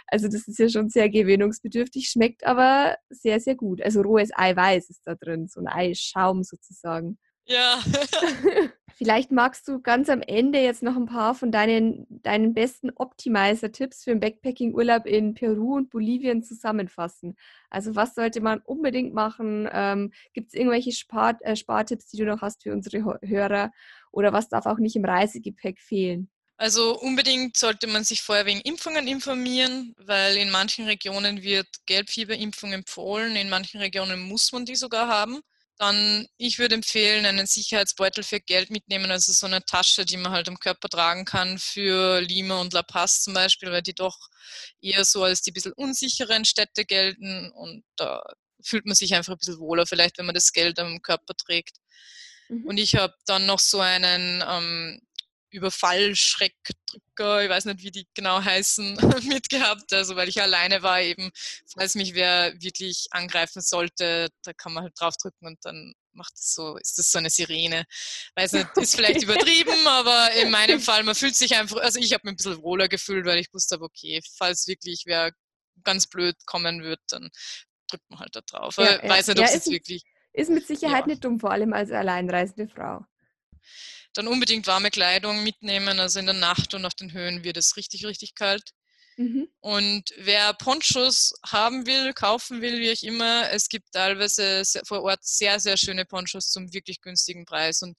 Also 0.07 0.27
das 0.27 0.47
ist 0.47 0.57
ja 0.57 0.69
schon 0.69 0.89
sehr 0.89 1.09
gewöhnungsbedürftig, 1.09 2.09
schmeckt 2.09 2.45
aber 2.45 2.95
sehr, 3.09 3.39
sehr 3.41 3.55
gut. 3.55 3.81
Also 3.81 4.01
rohes 4.01 4.29
Eiweiß 4.33 4.89
ist 4.89 5.01
da 5.05 5.15
drin, 5.15 5.47
so 5.47 5.59
ein 5.59 5.67
Eischaum 5.67 6.43
sozusagen. 6.43 7.19
Ja. 7.45 7.79
Vielleicht 8.99 9.31
magst 9.31 9.65
du 9.69 9.79
ganz 9.79 10.09
am 10.09 10.21
Ende 10.21 10.59
jetzt 10.59 10.83
noch 10.83 10.97
ein 10.97 11.05
paar 11.05 11.33
von 11.33 11.53
deinen, 11.53 12.05
deinen 12.09 12.53
besten 12.53 12.89
Optimizer-Tipps 12.93 14.03
für 14.03 14.11
einen 14.11 14.19
Backpacking-Urlaub 14.19 15.05
in 15.05 15.35
Peru 15.35 15.77
und 15.77 15.89
Bolivien 15.89 16.43
zusammenfassen. 16.43 17.37
Also 17.69 17.95
was 17.95 18.13
sollte 18.13 18.41
man 18.41 18.59
unbedingt 18.59 19.13
machen? 19.13 19.69
Ähm, 19.71 20.11
Gibt 20.33 20.49
es 20.49 20.53
irgendwelche 20.53 20.91
Spart, 20.91 21.41
äh, 21.43 21.55
Spartipps, 21.55 22.07
die 22.07 22.17
du 22.17 22.25
noch 22.25 22.41
hast 22.41 22.61
für 22.63 22.73
unsere 22.73 23.17
Hörer? 23.21 23.71
Oder 24.11 24.33
was 24.33 24.49
darf 24.49 24.65
auch 24.65 24.79
nicht 24.79 24.97
im 24.97 25.05
Reisegepäck 25.05 25.79
fehlen? 25.79 26.29
Also 26.57 26.99
unbedingt 26.99 27.55
sollte 27.55 27.87
man 27.87 28.03
sich 28.03 28.21
vorher 28.21 28.45
wegen 28.45 28.59
Impfungen 28.59 29.07
informieren, 29.07 29.95
weil 29.97 30.35
in 30.35 30.51
manchen 30.51 30.87
Regionen 30.87 31.41
wird 31.41 31.67
Gelbfieberimpfung 31.85 32.73
empfohlen, 32.73 33.37
in 33.37 33.47
manchen 33.47 33.79
Regionen 33.79 34.19
muss 34.19 34.51
man 34.51 34.65
die 34.65 34.75
sogar 34.75 35.07
haben. 35.07 35.39
Dann, 35.79 36.27
ich 36.37 36.59
würde 36.59 36.75
empfehlen, 36.75 37.25
einen 37.25 37.47
Sicherheitsbeutel 37.47 38.23
für 38.23 38.41
Geld 38.41 38.69
mitnehmen, 38.69 39.09
also 39.11 39.31
so 39.31 39.45
eine 39.45 39.63
Tasche, 39.63 40.05
die 40.05 40.17
man 40.17 40.33
halt 40.33 40.49
am 40.49 40.59
Körper 40.59 40.89
tragen 40.89 41.23
kann 41.23 41.57
für 41.57 42.19
Lima 42.19 42.59
und 42.59 42.73
La 42.73 42.83
Paz 42.83 43.21
zum 43.21 43.33
Beispiel, 43.33 43.71
weil 43.71 43.81
die 43.81 43.95
doch 43.95 44.17
eher 44.81 45.05
so 45.05 45.23
als 45.23 45.41
die 45.41 45.51
bisschen 45.51 45.71
unsicheren 45.73 46.43
Städte 46.43 46.83
gelten 46.83 47.49
und 47.51 47.83
da 47.95 48.21
fühlt 48.61 48.85
man 48.85 48.95
sich 48.95 49.15
einfach 49.15 49.33
ein 49.33 49.39
bisschen 49.39 49.59
wohler, 49.59 49.85
vielleicht 49.85 50.17
wenn 50.17 50.25
man 50.25 50.35
das 50.35 50.51
Geld 50.51 50.79
am 50.79 51.01
Körper 51.01 51.33
trägt. 51.33 51.77
Mhm. 52.49 52.65
Und 52.65 52.77
ich 52.77 52.95
habe 52.95 53.13
dann 53.25 53.45
noch 53.45 53.59
so 53.59 53.79
einen 53.79 54.43
ähm, 54.45 55.01
Überfallschreckdrücker, 55.51 57.43
ich 57.43 57.49
weiß 57.49 57.65
nicht, 57.65 57.83
wie 57.83 57.91
die 57.91 58.07
genau 58.13 58.43
heißen, 58.43 58.95
mitgehabt. 59.27 59.91
Also 59.93 60.15
weil 60.15 60.29
ich 60.29 60.41
alleine 60.41 60.83
war 60.83 61.01
eben, 61.01 61.31
falls 61.67 61.95
mich 61.95 62.13
wer 62.13 62.53
wirklich 62.61 63.07
angreifen 63.11 63.61
sollte, 63.61 64.29
da 64.43 64.53
kann 64.53 64.73
man 64.73 64.83
halt 64.83 64.93
draufdrücken 64.99 65.47
und 65.47 65.59
dann 65.63 65.93
macht 66.13 66.33
es 66.35 66.53
so, 66.53 66.77
ist 66.77 66.97
das 66.97 67.11
so 67.11 67.17
eine 67.19 67.29
Sirene. 67.29 67.85
Weiß 68.35 68.53
nicht, 68.53 68.67
ist 68.77 68.95
vielleicht 68.95 69.23
übertrieben, 69.23 69.87
aber 69.87 70.31
in 70.33 70.51
meinem 70.51 70.79
Fall, 70.79 71.03
man 71.03 71.15
fühlt 71.15 71.35
sich 71.35 71.55
einfach, 71.55 71.77
also 71.77 71.99
ich 71.99 72.13
habe 72.13 72.21
mich 72.25 72.33
ein 72.33 72.37
bisschen 72.37 72.61
wohler 72.61 72.87
gefühlt, 72.87 73.25
weil 73.25 73.39
ich 73.39 73.53
wusste, 73.53 73.79
okay, 73.81 74.21
falls 74.37 74.67
wirklich 74.67 75.03
wer 75.05 75.31
ganz 75.83 76.07
blöd 76.07 76.35
kommen 76.45 76.83
wird, 76.83 76.99
dann 77.09 77.29
drückt 77.89 78.09
man 78.09 78.19
halt 78.19 78.35
da 78.35 78.41
drauf. 78.41 78.77
Ja, 78.77 79.01
weiß 79.07 79.27
nicht, 79.27 79.39
ob 79.39 79.47
ja, 79.47 79.53
es 79.53 79.67
wirklich. 79.67 80.03
Ist 80.33 80.51
mit 80.51 80.67
Sicherheit 80.67 81.01
ja. 81.01 81.07
nicht 81.07 81.23
dumm, 81.23 81.39
vor 81.39 81.51
allem 81.51 81.73
als 81.73 81.91
alleinreisende 81.91 82.67
Frau. 82.67 83.03
Dann 84.13 84.27
unbedingt 84.27 84.67
warme 84.67 84.89
Kleidung 84.91 85.43
mitnehmen. 85.43 85.99
Also 85.99 86.19
in 86.19 86.25
der 86.25 86.35
Nacht 86.35 86.73
und 86.73 86.85
auf 86.85 86.95
den 86.95 87.13
Höhen 87.13 87.43
wird 87.43 87.57
es 87.57 87.77
richtig, 87.77 88.05
richtig 88.05 88.35
kalt. 88.35 88.71
Mhm. 89.17 89.49
Und 89.59 90.13
wer 90.17 90.53
Ponchos 90.53 91.33
haben 91.45 91.85
will, 91.85 92.13
kaufen 92.13 92.61
will, 92.61 92.79
wie 92.79 92.89
ich 92.89 93.03
immer, 93.03 93.51
es 93.51 93.67
gibt 93.67 93.91
teilweise 93.91 94.63
vor 94.85 95.03
Ort 95.03 95.25
sehr, 95.25 95.59
sehr 95.59 95.75
schöne 95.75 96.05
Ponchos 96.05 96.49
zum 96.49 96.73
wirklich 96.73 97.01
günstigen 97.01 97.45
Preis. 97.45 97.81
Und 97.81 97.97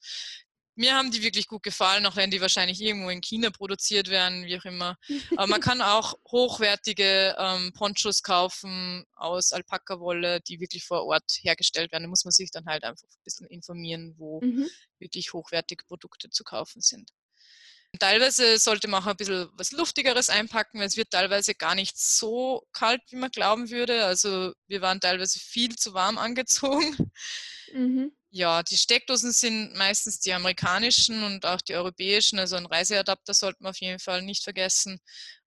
mir 0.74 0.94
haben 0.94 1.10
die 1.10 1.22
wirklich 1.22 1.46
gut 1.46 1.62
gefallen, 1.62 2.06
auch 2.06 2.16
wenn 2.16 2.30
die 2.30 2.40
wahrscheinlich 2.40 2.80
irgendwo 2.80 3.10
in 3.10 3.20
China 3.20 3.50
produziert 3.50 4.08
werden, 4.08 4.44
wie 4.46 4.58
auch 4.58 4.64
immer. 4.64 4.96
Aber 5.36 5.46
man 5.46 5.60
kann 5.60 5.82
auch 5.82 6.14
hochwertige 6.30 7.34
ähm, 7.38 7.72
Ponchos 7.74 8.22
kaufen 8.22 9.04
aus 9.14 9.52
Alpaka-Wolle, 9.52 10.40
die 10.40 10.60
wirklich 10.60 10.84
vor 10.84 11.04
Ort 11.04 11.38
hergestellt 11.42 11.92
werden. 11.92 12.04
Da 12.04 12.08
muss 12.08 12.24
man 12.24 12.32
sich 12.32 12.50
dann 12.50 12.66
halt 12.66 12.84
einfach 12.84 13.08
ein 13.08 13.24
bisschen 13.24 13.46
informieren, 13.48 14.14
wo 14.16 14.40
mhm. 14.40 14.68
wirklich 14.98 15.32
hochwertige 15.32 15.84
Produkte 15.84 16.30
zu 16.30 16.44
kaufen 16.44 16.80
sind. 16.80 17.10
Teilweise 17.98 18.56
sollte 18.58 18.86
man 18.86 19.02
auch 19.02 19.06
ein 19.08 19.16
bisschen 19.16 19.48
was 19.54 19.72
Luftigeres 19.72 20.30
einpacken, 20.30 20.78
weil 20.78 20.86
es 20.86 20.96
wird 20.96 21.10
teilweise 21.10 21.54
gar 21.54 21.74
nicht 21.74 21.98
so 21.98 22.64
kalt, 22.72 23.02
wie 23.10 23.16
man 23.16 23.30
glauben 23.30 23.70
würde. 23.70 24.04
Also 24.04 24.52
wir 24.68 24.80
waren 24.80 25.00
teilweise 25.00 25.40
viel 25.40 25.74
zu 25.74 25.92
warm 25.92 26.16
angezogen. 26.16 26.96
Mhm. 27.72 28.12
Ja, 28.32 28.62
die 28.62 28.76
Steckdosen 28.76 29.32
sind 29.32 29.74
meistens 29.76 30.20
die 30.20 30.32
amerikanischen 30.32 31.22
und 31.24 31.44
auch 31.46 31.60
die 31.60 31.74
europäischen. 31.74 32.38
Also 32.38 32.56
ein 32.56 32.66
Reiseadapter 32.66 33.34
sollte 33.34 33.62
man 33.62 33.70
auf 33.70 33.78
jeden 33.80 33.98
Fall 33.98 34.22
nicht 34.22 34.44
vergessen. 34.44 35.00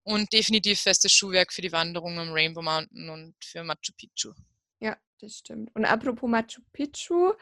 Und 0.04 0.34
definitiv 0.34 0.82
festes 0.82 1.12
Schuhwerk 1.14 1.54
für 1.54 1.62
die 1.62 1.72
Wanderung 1.72 2.20
am 2.20 2.32
Rainbow 2.34 2.62
Mountain 2.62 3.10
und 3.10 3.36
für 3.44 3.64
Machu 3.64 3.94
Picchu. 3.98 4.34
Ja, 4.80 4.98
das 5.20 5.38
stimmt. 5.38 5.72
Und 5.76 5.86
apropos 5.86 6.30
Machu 6.30 6.62
Picchu, 6.74 7.34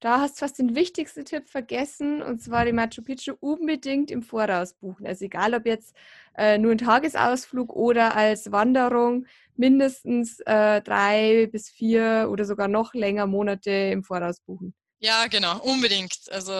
da 0.00 0.20
hast 0.20 0.36
du 0.36 0.40
fast 0.40 0.58
den 0.58 0.74
wichtigsten 0.74 1.24
Tipp 1.24 1.48
vergessen, 1.48 2.22
und 2.22 2.40
zwar 2.42 2.64
die 2.64 2.72
Machu 2.72 3.02
Picchu 3.02 3.34
unbedingt 3.40 4.10
im 4.10 4.22
Voraus 4.22 4.74
buchen. 4.74 5.06
Also 5.06 5.24
egal, 5.26 5.54
ob 5.54 5.66
jetzt 5.66 5.94
äh, 6.36 6.58
nur 6.58 6.72
ein 6.72 6.78
Tagesausflug 6.78 7.74
oder 7.74 8.14
als 8.16 8.52
Wanderung, 8.52 9.26
mindestens 9.56 10.40
äh, 10.46 10.80
drei 10.82 11.48
bis 11.52 11.68
vier 11.70 12.28
oder 12.30 12.44
sogar 12.44 12.68
noch 12.68 12.94
länger 12.94 13.26
Monate 13.26 13.70
im 13.70 14.04
Voraus 14.04 14.40
buchen. 14.40 14.74
Ja, 15.00 15.26
genau, 15.28 15.60
unbedingt. 15.62 16.14
Also 16.30 16.52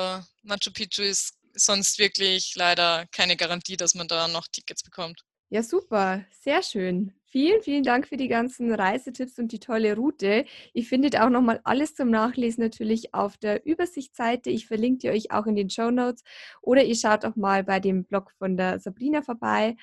Machu 0.43 0.73
Picchu 0.73 1.03
ist 1.03 1.35
sonst 1.55 1.99
wirklich 1.99 2.55
leider 2.57 3.07
keine 3.13 3.37
Garantie, 3.37 3.77
dass 3.77 3.95
man 3.95 4.09
da 4.09 4.29
noch 4.29 4.47
Tickets 4.49 4.83
bekommt. 4.83 5.23
Ja, 5.51 5.63
super, 5.63 6.25
sehr 6.41 6.63
schön. 6.63 7.13
Vielen, 7.27 7.63
vielen 7.63 7.83
Dank 7.83 8.09
für 8.09 8.17
die 8.17 8.29
ganzen 8.29 8.73
Reisetipps 8.73 9.39
und 9.39 9.53
die 9.53 9.61
tolle 9.61 9.95
Route. 9.95 10.45
Ihr 10.73 10.85
findet 10.85 11.19
auch 11.21 11.29
nochmal 11.29 11.61
alles 11.65 11.95
zum 11.95 12.11
Nachlesen 12.11 12.63
natürlich 12.65 13.15
auf 13.15 13.37
der 13.37 13.67
Übersichtsseite. 13.67 14.51
Ich 14.51 14.67
verlinke 14.67 14.99
die 14.99 15.11
euch 15.11 15.31
auch 15.33 15.47
in 15.47 15.55
den 15.55 15.71
Show 15.71 15.91
Notes 15.91 16.25
oder 16.63 16.83
ihr 16.83 16.97
schaut 16.97 17.25
auch 17.25 17.37
mal 17.37 17.63
bei 17.63 17.79
dem 17.79 18.05
Blog 18.05 18.33
von 18.39 18.57
der 18.57 18.81
Sabrina 18.81 19.23
vorbei. 19.23 19.77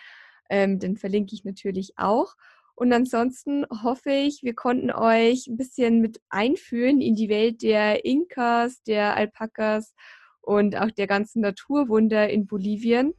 Ähm, 0.50 0.80
den 0.80 0.98
verlinke 0.98 1.36
ich 1.36 1.44
natürlich 1.44 1.98
auch. 1.98 2.36
Und 2.80 2.94
ansonsten 2.94 3.66
hoffe 3.82 4.12
ich, 4.12 4.44
wir 4.44 4.54
konnten 4.54 4.92
euch 4.92 5.48
ein 5.48 5.58
bisschen 5.58 6.00
mit 6.00 6.22
einführen 6.30 7.02
in 7.02 7.16
die 7.16 7.28
Welt 7.28 7.64
der 7.64 8.06
Inkas, 8.06 8.84
der 8.84 9.18
Alpakas 9.18 9.96
und 10.42 10.76
auch 10.76 10.92
der 10.92 11.08
ganzen 11.08 11.42
Naturwunder 11.42 12.30
in 12.30 12.46
Bolivien. 12.46 13.16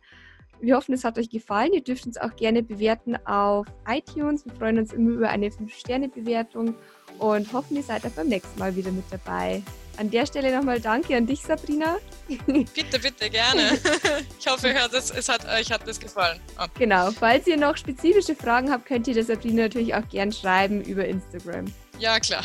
Wir 0.60 0.76
hoffen, 0.76 0.94
es 0.94 1.04
hat 1.04 1.18
euch 1.18 1.30
gefallen. 1.30 1.72
Ihr 1.72 1.82
dürft 1.82 2.06
uns 2.06 2.16
auch 2.16 2.34
gerne 2.36 2.62
bewerten 2.62 3.16
auf 3.26 3.66
iTunes. 3.86 4.44
Wir 4.44 4.54
freuen 4.54 4.78
uns 4.78 4.92
immer 4.92 5.12
über 5.12 5.28
eine 5.28 5.48
5-Sterne-Bewertung 5.48 6.74
und 7.18 7.52
hoffen, 7.52 7.76
ihr 7.76 7.82
seid 7.82 8.04
auch 8.06 8.10
beim 8.10 8.28
nächsten 8.28 8.58
Mal 8.58 8.74
wieder 8.76 8.90
mit 8.90 9.04
dabei. 9.10 9.62
An 9.96 10.10
der 10.10 10.26
Stelle 10.26 10.56
nochmal 10.56 10.80
danke 10.80 11.16
an 11.16 11.26
dich, 11.26 11.42
Sabrina. 11.42 11.96
Bitte, 12.46 13.00
bitte, 13.00 13.28
gerne. 13.28 13.78
Ich 14.38 14.46
hoffe, 14.46 14.72
es 14.72 15.28
hat, 15.28 15.44
euch 15.48 15.70
hat 15.72 15.86
das 15.86 15.98
gefallen. 15.98 16.38
Oh. 16.58 16.66
Genau. 16.78 17.10
Falls 17.10 17.46
ihr 17.48 17.56
noch 17.56 17.76
spezifische 17.76 18.36
Fragen 18.36 18.70
habt, 18.70 18.86
könnt 18.86 19.08
ihr 19.08 19.14
der 19.14 19.24
Sabrina 19.24 19.62
natürlich 19.62 19.94
auch 19.94 20.08
gern 20.08 20.32
schreiben 20.32 20.82
über 20.82 21.04
Instagram. 21.04 21.66
Ja, 21.98 22.20
klar. 22.20 22.44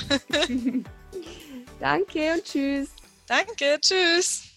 danke 1.79 2.33
und 2.33 2.43
tschüss. 2.43 2.89
Danke, 3.27 3.77
tschüss. 3.79 4.52